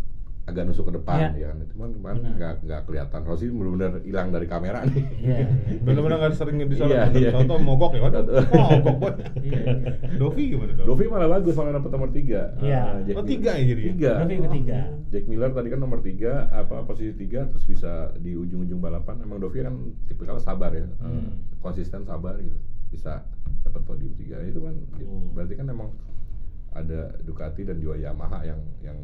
agak 0.50 0.66
nusuk 0.66 0.86
ke 0.86 0.94
depan 0.96 1.18
Iya. 1.20 1.30
ya 1.36 1.46
kan 1.48 1.58
cuman 1.70 1.90
kemarin 1.94 2.22
nggak 2.32 2.54
nggak 2.62 2.82
kelihatan 2.84 3.22
Rossi 3.22 3.46
benar-benar 3.48 3.92
hilang 4.02 4.28
dari 4.30 4.46
kamera 4.46 4.80
nih 4.84 5.04
Iya, 5.16 5.36
iya. 5.38 5.48
bener-bener 5.86 6.18
nggak 6.18 6.34
sering 6.34 6.58
disorot 6.64 6.90
Iya, 6.90 7.02
bener 7.08 7.22
iya. 7.22 7.32
contoh 7.32 7.58
mogok 7.58 7.92
ya 7.92 8.02
waduh 8.02 8.24
mogok 8.50 8.96
boy 8.96 9.12
Iya, 9.40 9.60
iya. 9.62 9.92
Dovi 10.16 10.44
gimana 10.50 10.72
Dovi? 10.74 10.86
Dovi 10.86 11.04
malah 11.08 11.30
bagus 11.32 11.54
malah 11.54 11.74
dapat 11.74 11.92
nomor 11.92 12.10
tiga 12.10 12.42
Iya. 12.58 12.82
Ah, 12.82 12.98
Jack 13.02 13.16
Oh, 13.16 13.24
tiga 13.24 13.52
ya 13.52 13.64
jadi? 13.64 13.82
tiga 13.88 14.12
Dovi 14.20 14.36
ketiga. 14.42 14.80
Jack 15.08 15.24
Miller 15.26 15.52
tadi 15.52 15.68
kan 15.68 15.80
nomor 15.80 16.00
tiga 16.00 16.34
apa 16.50 16.76
posisi 16.84 17.14
tiga 17.16 17.46
terus 17.46 17.64
bisa 17.64 17.92
di 18.16 18.34
ujung-ujung 18.34 18.78
balapan 18.78 19.22
emang 19.22 19.38
Dovi 19.38 19.62
kan 19.62 19.76
tipikalnya 20.06 20.40
sabar 20.40 20.72
ya 20.72 20.82
eh, 20.82 20.90
Hmm. 21.00 21.38
konsisten 21.58 22.04
sabar 22.04 22.38
gitu 22.38 22.58
bisa 22.90 23.22
dapat 23.62 23.82
podium 23.84 24.14
tiga 24.16 24.42
itu 24.42 24.58
kan 24.58 24.74
Hmm. 24.96 25.30
berarti 25.32 25.54
kan 25.54 25.68
emang 25.68 25.94
ada 26.70 27.18
Ducati 27.20 27.62
dan 27.64 27.78
juga 27.78 27.98
Yamaha 27.98 28.46
yang 28.46 28.62
yang 28.80 28.98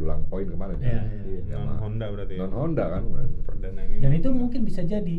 dulang 0.00 0.20
poin 0.26 0.48
kemarin 0.48 0.76
ya 0.80 0.88
iya. 0.88 1.00
non 1.46 1.68
Yamaha. 1.68 1.76
Honda 1.78 2.06
berarti 2.08 2.32
ya 2.34 2.40
non 2.40 2.52
Honda 2.52 2.84
kan 2.88 3.02
perdana 3.44 3.80
ini 3.84 3.96
Dan 4.00 4.12
itu 4.14 4.28
mungkin 4.30 4.60
bisa 4.64 4.80
jadi 4.82 5.18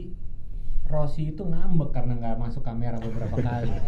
Rossi 0.86 1.30
itu 1.30 1.44
ngambek 1.44 1.90
karena 1.92 2.14
nggak 2.16 2.36
masuk 2.38 2.62
kamera 2.62 2.98
beberapa 2.98 3.38
kali. 3.38 3.72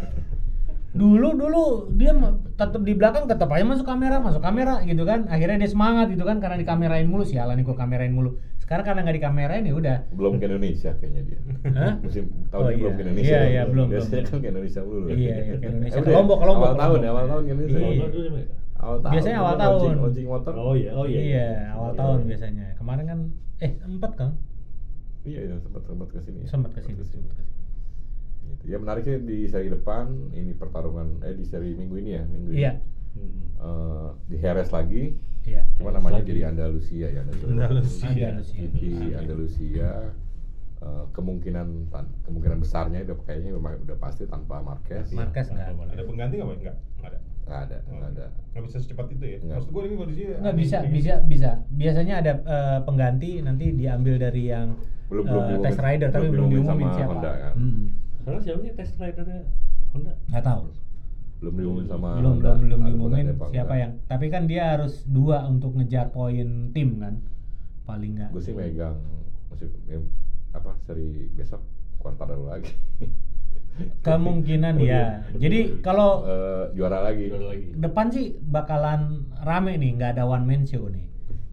Dulu 0.94 1.34
dulu 1.34 1.64
dia 1.90 2.14
tetap 2.54 2.78
di 2.80 2.94
belakang 2.94 3.26
tetap 3.26 3.50
aja 3.50 3.66
masuk 3.66 3.82
kamera, 3.84 4.22
masuk 4.22 4.40
kamera 4.40 4.78
gitu 4.86 5.02
kan. 5.02 5.26
Akhirnya 5.26 5.58
dia 5.58 5.66
semangat 5.66 6.06
gitu 6.08 6.22
kan 6.22 6.38
karena 6.38 6.54
dikamerain 6.54 7.04
mulu 7.04 7.26
sialan 7.26 7.58
nih 7.58 7.66
gua 7.66 7.74
kamerain 7.76 8.14
mulu. 8.14 8.38
Sekarang 8.62 8.86
karena 8.86 9.02
nggak 9.02 9.18
dikamerain 9.18 9.66
ya 9.66 9.74
udah. 9.74 9.98
belum 10.14 10.38
ke 10.38 10.46
Indonesia 10.46 10.94
kayaknya 10.96 11.22
dia 11.26 11.40
Hah? 11.74 11.94
musim 11.98 12.30
tahun 12.48 12.62
Oh, 12.62 12.70
ini 12.70 12.78
belum 12.78 12.86
iya. 12.86 12.94
ke 12.94 13.02
Indonesia 13.04 13.28
Iya, 13.28 13.42
iya, 13.44 13.62
belum, 13.66 13.88
biasanya 13.90 14.14
belum. 14.14 14.30
kan 14.30 14.38
ke 14.40 14.48
Indonesia 14.48 14.80
dulu 14.80 15.06
Iya, 15.10 15.18
iya, 15.18 15.36
ke 15.58 15.66
Indonesia. 15.68 15.92
Eh, 15.92 15.98
Ke 15.98 16.00
udah 16.00 16.14
ya? 16.14 16.18
Lombok, 16.22 16.38
ke 16.38 16.46
Lombok, 16.48 16.64
awal 16.64 16.78
tahun 16.80 16.98
ya 17.02 17.10
awal 17.10 17.26
tahun 17.28 17.42
ke 17.44 17.52
Indonesia 17.52 17.80
Iya. 17.82 18.46
Ya? 18.84 18.86
awal 18.86 18.98
tahun 19.00 19.14
Biasanya 19.14 19.38
awal 19.38 19.54
launching- 19.54 19.64
tahun. 19.64 19.94
launching 19.98 20.28
motor 20.28 20.54
Oh 20.56 20.74
iya, 20.74 20.92
oh 20.92 21.06
iya. 21.06 21.20
Iya, 21.22 21.48
awal 21.74 21.90
Iya. 21.90 21.98
tahun 21.98 22.20
biasanya. 22.26 22.66
Kemarin 22.76 23.06
kan 23.06 23.20
eh 23.60 23.72
empat 23.82 24.12
kan? 24.14 24.32
iya 25.24 25.40
iya 25.42 25.56
sempat 25.58 25.82
sempat 25.82 26.08
ke 26.10 26.20
sini 26.20 26.38
ya. 26.40 26.48
Sempat 26.50 26.72
ke 26.74 26.80
sini, 26.80 27.00
sempat 27.00 27.32
ke 27.32 27.42
sini. 27.42 27.52
Gitu. 28.46 28.64
Ya 28.66 28.78
menariknya 28.78 29.18
di 29.20 29.38
seri 29.46 29.68
depan 29.68 30.06
ini 30.32 30.52
pertarungan 30.52 31.08
eh 31.22 31.32
di 31.32 31.44
seri 31.44 31.72
minggu 31.72 31.96
ini 31.98 32.12
ya 32.12 32.24
minggu 32.26 32.50
Iya. 32.52 32.72
ini 32.76 32.92
Hmm. 33.14 33.46
Eh, 33.56 34.10
di 34.26 34.38
Heres 34.38 34.70
lagi 34.70 35.16
Iya. 35.44 35.64
cuma 35.74 35.88
Heres 35.88 35.98
namanya 35.98 36.20
lagi. 36.20 36.30
jadi 36.30 36.42
Andalusia 36.46 37.08
ya 37.08 37.20
Andalusia. 37.22 37.48
Andalusia. 37.48 38.08
GP 38.52 38.80
Andalusia 39.16 39.90
eh, 40.82 41.06
kemungkinan 41.10 41.68
tan- 41.88 42.12
kemungkinan 42.22 42.60
besarnya 42.60 43.00
itu 43.00 43.16
kayaknya 43.22 43.54
memang 43.54 43.80
udah 43.80 43.96
pasti 43.96 44.26
tanpa 44.26 44.60
Marquez 44.60 45.08
Marquez 45.10 45.48
nggak. 45.48 45.72
ada 45.72 46.04
pengganti 46.04 46.36
nggak 46.36 46.44
boy 46.46 46.58
nggak 46.60 46.76
nggak 46.98 47.10
ada 47.10 47.20
nggak 47.44 47.60
ada 47.62 47.78
nggak 47.86 48.10
ada 48.10 48.26
nggak 48.50 48.64
bisa 48.64 48.78
secepat 48.80 49.08
itu 49.10 49.26
ya 49.26 49.38
Nggak. 49.38 49.56
maksud 49.58 49.70
gue 49.70 49.84
ini 49.84 49.96
kondisi 49.96 50.22
Nggak 50.34 50.56
bisa, 50.56 50.78
bisa, 50.88 51.14
bisa. 51.24 51.52
Biasanya 51.70 52.16
ada 52.18 52.32
eh, 52.40 52.80
pengganti 52.82 53.32
nanti 53.40 53.66
diambil 53.72 54.16
dari 54.18 54.44
yang 54.46 54.80
Belum- 55.06 55.26
eh, 55.26 55.30
belum 55.30 55.44
diumumin- 55.46 55.66
test 55.66 55.80
rider 55.80 56.10
tapi 56.10 56.28
belum 56.28 56.34
belum 56.34 56.50
diumumin 56.54 56.86
sama 56.86 56.96
siapa. 56.96 57.12
Honda, 57.12 57.32
kan? 57.36 57.54
Hmm. 57.54 57.84
Sekarang 58.16 58.42
siapa 58.42 58.60
sih 58.60 58.72
test 58.74 58.94
ridernya 58.96 59.40
Honda? 59.92 60.12
Nggak 60.26 60.44
tahu. 60.44 60.62
belum 61.36 61.54
diumumin 61.60 61.86
sama 61.86 62.08
belum 62.16 62.32
Honda, 62.34 62.52
belum 62.56 62.62
belum 62.64 62.80
diumumin 62.88 63.26
siapa 63.28 63.46
enggak. 63.52 63.76
yang. 63.78 63.92
Tapi 64.08 64.26
kan 64.30 64.44
dia 64.46 64.64
harus 64.72 64.94
dua 65.04 65.44
untuk 65.44 65.72
ngejar 65.74 66.08
poin 66.10 66.48
tim 66.72 66.90
kan. 66.98 67.20
Paling 67.84 68.12
nggak. 68.16 68.30
gue 68.32 68.42
sih 68.42 68.54
megang 68.54 68.96
yang- 69.86 70.08
apa 70.52 70.72
seri 70.80 71.28
besok 71.30 71.60
Quartararo 71.98 72.46
lagi 72.46 72.72
Kemungkinan 74.02 74.76
Oh, 74.76 74.84
ya. 74.84 74.86
iya. 74.86 75.06
Jadi 75.36 75.82
kalau 75.82 76.24
Eh, 76.24 76.64
juara 76.74 77.02
lagi. 77.02 77.34
Depan 77.74 78.08
sih 78.08 78.38
bakalan 78.40 79.02
rame 79.40 79.76
nih, 79.76 79.98
nggak 79.98 80.12
ada 80.14 80.24
one 80.24 80.44
man 80.44 80.64
show 80.64 80.86
nih. 80.86 81.10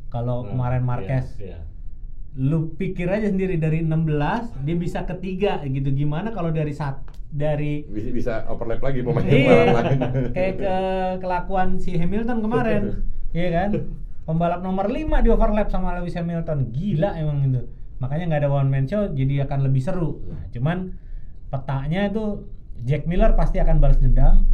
Kalau 0.08 0.42
Nah, 0.42 0.50
kemarin 0.50 0.82
Marquez 0.82 1.26
Iya, 1.34 1.46
iya. 1.46 1.58
lu 2.32 2.74
pikir 2.74 3.06
aja 3.06 3.26
sendiri 3.26 3.56
dari 3.56 3.80
16 3.80 4.52
dia 4.60 4.76
bisa 4.76 5.02
ketiga 5.04 5.62
gitu. 5.64 5.88
Gimana 5.88 6.30
kalau 6.30 6.50
dari 6.50 6.70
saat 6.70 7.00
dari 7.26 7.82
bisa, 7.84 8.10
bisa 8.10 8.34
overlap 8.46 8.78
lagi 8.80 9.00
pemain 9.00 9.22
iya 9.24 9.70
lain. 9.72 9.98
kayak 10.30 10.54
ke 10.56 10.76
kelakuan 11.18 11.78
si 11.78 11.94
Hamilton 11.94 12.38
kemarin. 12.40 12.82
Iya 13.30 13.48
kan? 13.54 13.70
Pembalap 14.20 14.58
nomor 14.60 14.86
5 14.86 14.98
di 15.16 15.28
overlap 15.28 15.70
sama 15.70 15.94
Lewis 15.94 16.14
Hamilton. 16.14 16.68
Gila 16.68 17.14
emang 17.14 17.46
itu. 17.46 17.62
Makanya 17.98 18.26
nggak 18.26 18.42
ada 18.42 18.50
one 18.50 18.66
man 18.66 18.84
show 18.84 19.06
jadi 19.08 19.46
akan 19.46 19.58
lebih 19.62 19.78
seru. 19.78 20.18
Nah, 20.26 20.50
cuman 20.50 20.98
petanya 21.50 22.06
itu 22.06 22.46
Jack 22.80 23.04
Miller 23.04 23.34
pasti 23.34 23.58
akan 23.58 23.76
balas 23.76 23.98
dendam 23.98 24.46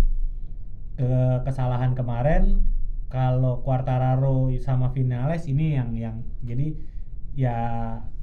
ke 0.97 1.09
kesalahan 1.45 1.93
kemarin 1.93 2.65
kalau 3.07 3.61
Quartararo 3.61 4.49
sama 4.59 4.89
Vinales 4.89 5.45
ini 5.45 5.77
yang 5.77 5.93
yang 5.93 6.17
jadi 6.43 6.73
ya 7.37 7.57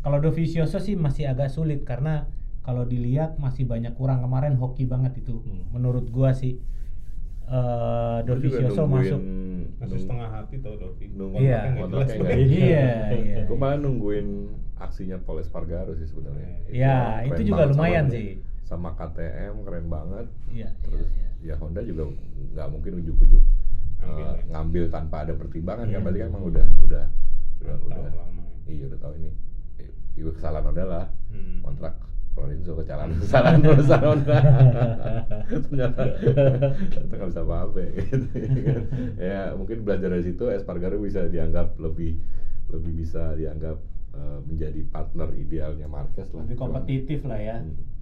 kalau 0.02 0.18
Dovizioso 0.20 0.78
sih 0.78 0.98
masih 0.98 1.30
agak 1.30 1.48
sulit 1.48 1.86
karena 1.86 2.26
kalau 2.60 2.84
dilihat 2.84 3.38
masih 3.38 3.64
banyak 3.64 3.94
kurang 3.94 4.20
kemarin 4.20 4.58
hoki 4.58 4.84
banget 4.84 5.16
itu 5.18 5.40
Hmm. 5.40 5.70
menurut 5.72 6.10
gua 6.10 6.34
sih 6.34 6.58
eh 7.44 8.18
juga 8.20 8.34
Dovizioso 8.34 8.84
nungguin- 8.84 9.04
masuk 9.06 9.22
masih 9.78 9.98
setengah 10.00 10.30
hati 10.32 10.56
tau 10.58 10.76
Dovi 10.76 11.06
nunggu 11.12 11.38
Iya. 11.38 11.60
Kontraknya 11.76 11.76
nggak 11.76 11.90
jelas. 11.92 12.10
nggak 12.10 12.38
Iya, 12.40 12.88
iya. 13.14 13.44
Gue 13.44 13.58
malah 13.60 13.78
nungguin 13.78 14.28
aksinya 14.78 15.18
Paul 15.20 15.40
Espargaro 15.40 15.92
sih 15.94 16.08
sebenarnya. 16.08 16.48
Ya, 16.68 16.98
keren 17.22 17.28
itu 17.30 17.42
juga 17.46 17.64
lumayan 17.68 18.08
sih. 18.10 18.40
Sama 18.74 18.90
KTM 18.92 19.54
keren 19.62 19.86
banget. 19.86 20.26
Iya, 20.50 20.66
iya, 20.66 20.70
Terus 20.82 21.06
iya. 21.14 21.30
ya 21.44 21.56
Honda 21.56 21.82
juga 21.82 22.10
nggak 22.50 22.68
mungkin 22.68 22.92
ujuk-ujuk 23.00 23.44
Ngambil 24.00 24.26
eh, 24.26 24.34
ya. 24.34 24.44
ngambil 24.50 24.84
tanpa 24.90 25.16
ada 25.22 25.34
pertimbangan 25.34 25.86
Iya. 25.86 25.94
kan 25.94 26.02
berarti 26.02 26.20
kan 26.20 26.28
emang 26.28 26.44
udah 26.44 26.66
udah 26.82 27.06
udah, 27.62 27.76
udah 27.80 28.04
lama. 28.12 28.44
iya 28.66 28.84
udah 28.86 29.00
tahu 29.00 29.14
ini 29.16 29.32
itu 30.14 30.30
kesalahan 30.32 30.66
Honda 30.66 30.84
lah 30.84 31.06
Hmm. 31.30 31.62
kontrak 31.62 31.94
Lorenzo 32.34 32.74
kesalahan 32.76 33.10
kesalahan 33.22 33.60
perusahaan 33.62 34.08
Honda 34.08 34.38
ternyata 35.64 36.02
ternyata 36.18 37.14
nggak 37.14 37.30
bisa 37.30 37.42
apa-apa 37.42 37.78
ya, 37.78 37.90
gitu. 38.02 38.28
ya 39.30 39.42
mungkin 39.54 39.78
belajar 39.82 40.10
dari 40.10 40.26
situ 40.26 40.44
Espargaro 40.48 40.98
bisa 40.98 41.26
dianggap 41.26 41.78
lebih 41.78 42.18
lebih 42.70 42.94
bisa 42.98 43.34
dianggap 43.34 43.78
eh, 44.14 44.40
menjadi 44.44 44.82
partner 44.86 45.30
idealnya 45.34 45.86
Marquez 45.86 46.26
lah 46.30 46.42
Lebih 46.44 46.58
Cuman- 46.58 46.82
kompetitif 46.82 47.20
lah 47.24 47.38
ya. 47.38 47.58
Hmm. 47.60 47.93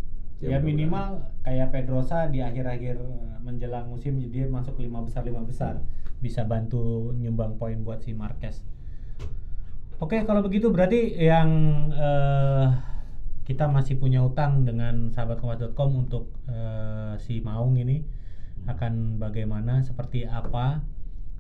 Ya, 0.42 0.58
mudah-mudahan. 0.58 0.66
minimal 0.66 1.08
kayak 1.46 1.68
Pedrosa 1.70 2.26
di 2.34 2.42
akhir-akhir 2.42 2.98
eh, 2.98 3.38
menjelang 3.46 3.88
musim 3.88 4.18
dia 4.18 4.50
masuk 4.50 4.82
lima 4.82 5.06
besar 5.06 5.22
lima 5.22 5.46
besar 5.46 5.82
bisa 6.22 6.46
bantu 6.46 7.14
nyumbang 7.18 7.58
poin 7.62 7.78
buat 7.82 8.02
si 8.02 8.14
Marquez. 8.18 8.62
Oke 10.02 10.26
kalau 10.26 10.42
begitu 10.42 10.74
berarti 10.74 11.14
yang 11.22 11.50
eh, 11.94 12.68
kita 13.46 13.70
masih 13.70 14.02
punya 14.02 14.22
utang 14.26 14.66
dengan 14.66 15.14
sahabatkompas.com 15.14 15.90
untuk 15.94 16.34
eh, 16.50 17.16
si 17.22 17.42
Maung 17.46 17.78
ini 17.78 18.02
akan 18.66 19.18
bagaimana 19.18 19.82
seperti 19.82 20.26
apa 20.26 20.82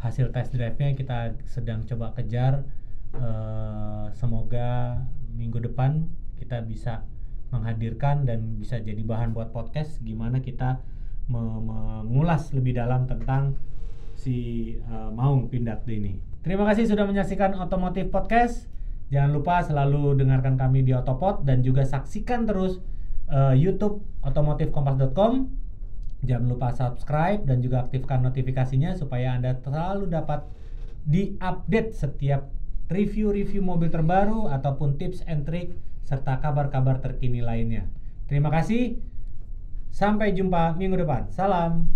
hasil 0.02 0.34
test 0.34 0.58
drive-nya 0.58 0.98
kita 0.98 1.38
sedang 1.46 1.86
coba 1.86 2.14
kejar 2.18 2.66
Eh, 3.12 4.06
semoga 4.16 5.04
minggu 5.36 5.60
depan 5.60 6.08
kita 6.40 6.64
bisa 6.64 7.04
menghadirkan 7.52 8.24
dan 8.24 8.58
bisa 8.58 8.80
jadi 8.80 9.00
bahan 9.04 9.36
buat 9.36 9.52
podcast 9.52 10.00
gimana 10.02 10.40
kita 10.40 10.80
me- 11.28 11.62
mengulas 12.08 12.56
lebih 12.56 12.80
dalam 12.80 13.06
tentang 13.06 13.60
si 14.16 14.38
eh, 14.80 15.10
Maung 15.12 15.52
Pindad 15.52 15.84
ini. 15.88 16.18
Terima 16.42 16.66
kasih 16.66 16.90
sudah 16.90 17.06
menyaksikan 17.06 17.54
Otomotif 17.60 18.10
Podcast. 18.10 18.66
Jangan 19.12 19.32
lupa 19.36 19.62
selalu 19.62 20.16
dengarkan 20.18 20.56
kami 20.56 20.88
di 20.88 20.96
Otopod 20.96 21.44
dan 21.44 21.62
juga 21.62 21.84
saksikan 21.84 22.48
terus 22.48 22.80
eh, 23.30 23.56
YouTube 23.60 24.02
otomotifkompas.com. 24.24 25.52
Jangan 26.22 26.46
lupa 26.48 26.70
subscribe 26.72 27.44
dan 27.50 27.66
juga 27.66 27.84
aktifkan 27.86 28.22
notifikasinya 28.22 28.94
supaya 28.94 29.34
Anda 29.34 29.58
selalu 29.58 30.06
dapat 30.08 30.46
diupdate 31.02 31.98
setiap 31.98 32.54
review-review 32.94 33.64
mobil 33.66 33.90
terbaru 33.90 34.46
ataupun 34.54 35.02
tips 35.02 35.26
and 35.26 35.50
trick 35.50 35.74
serta 36.12 36.44
kabar-kabar 36.44 37.00
terkini 37.00 37.40
lainnya. 37.40 37.88
Terima 38.28 38.52
kasih. 38.52 39.00
Sampai 39.96 40.36
jumpa 40.36 40.76
minggu 40.76 41.00
depan. 41.00 41.32
Salam. 41.32 41.88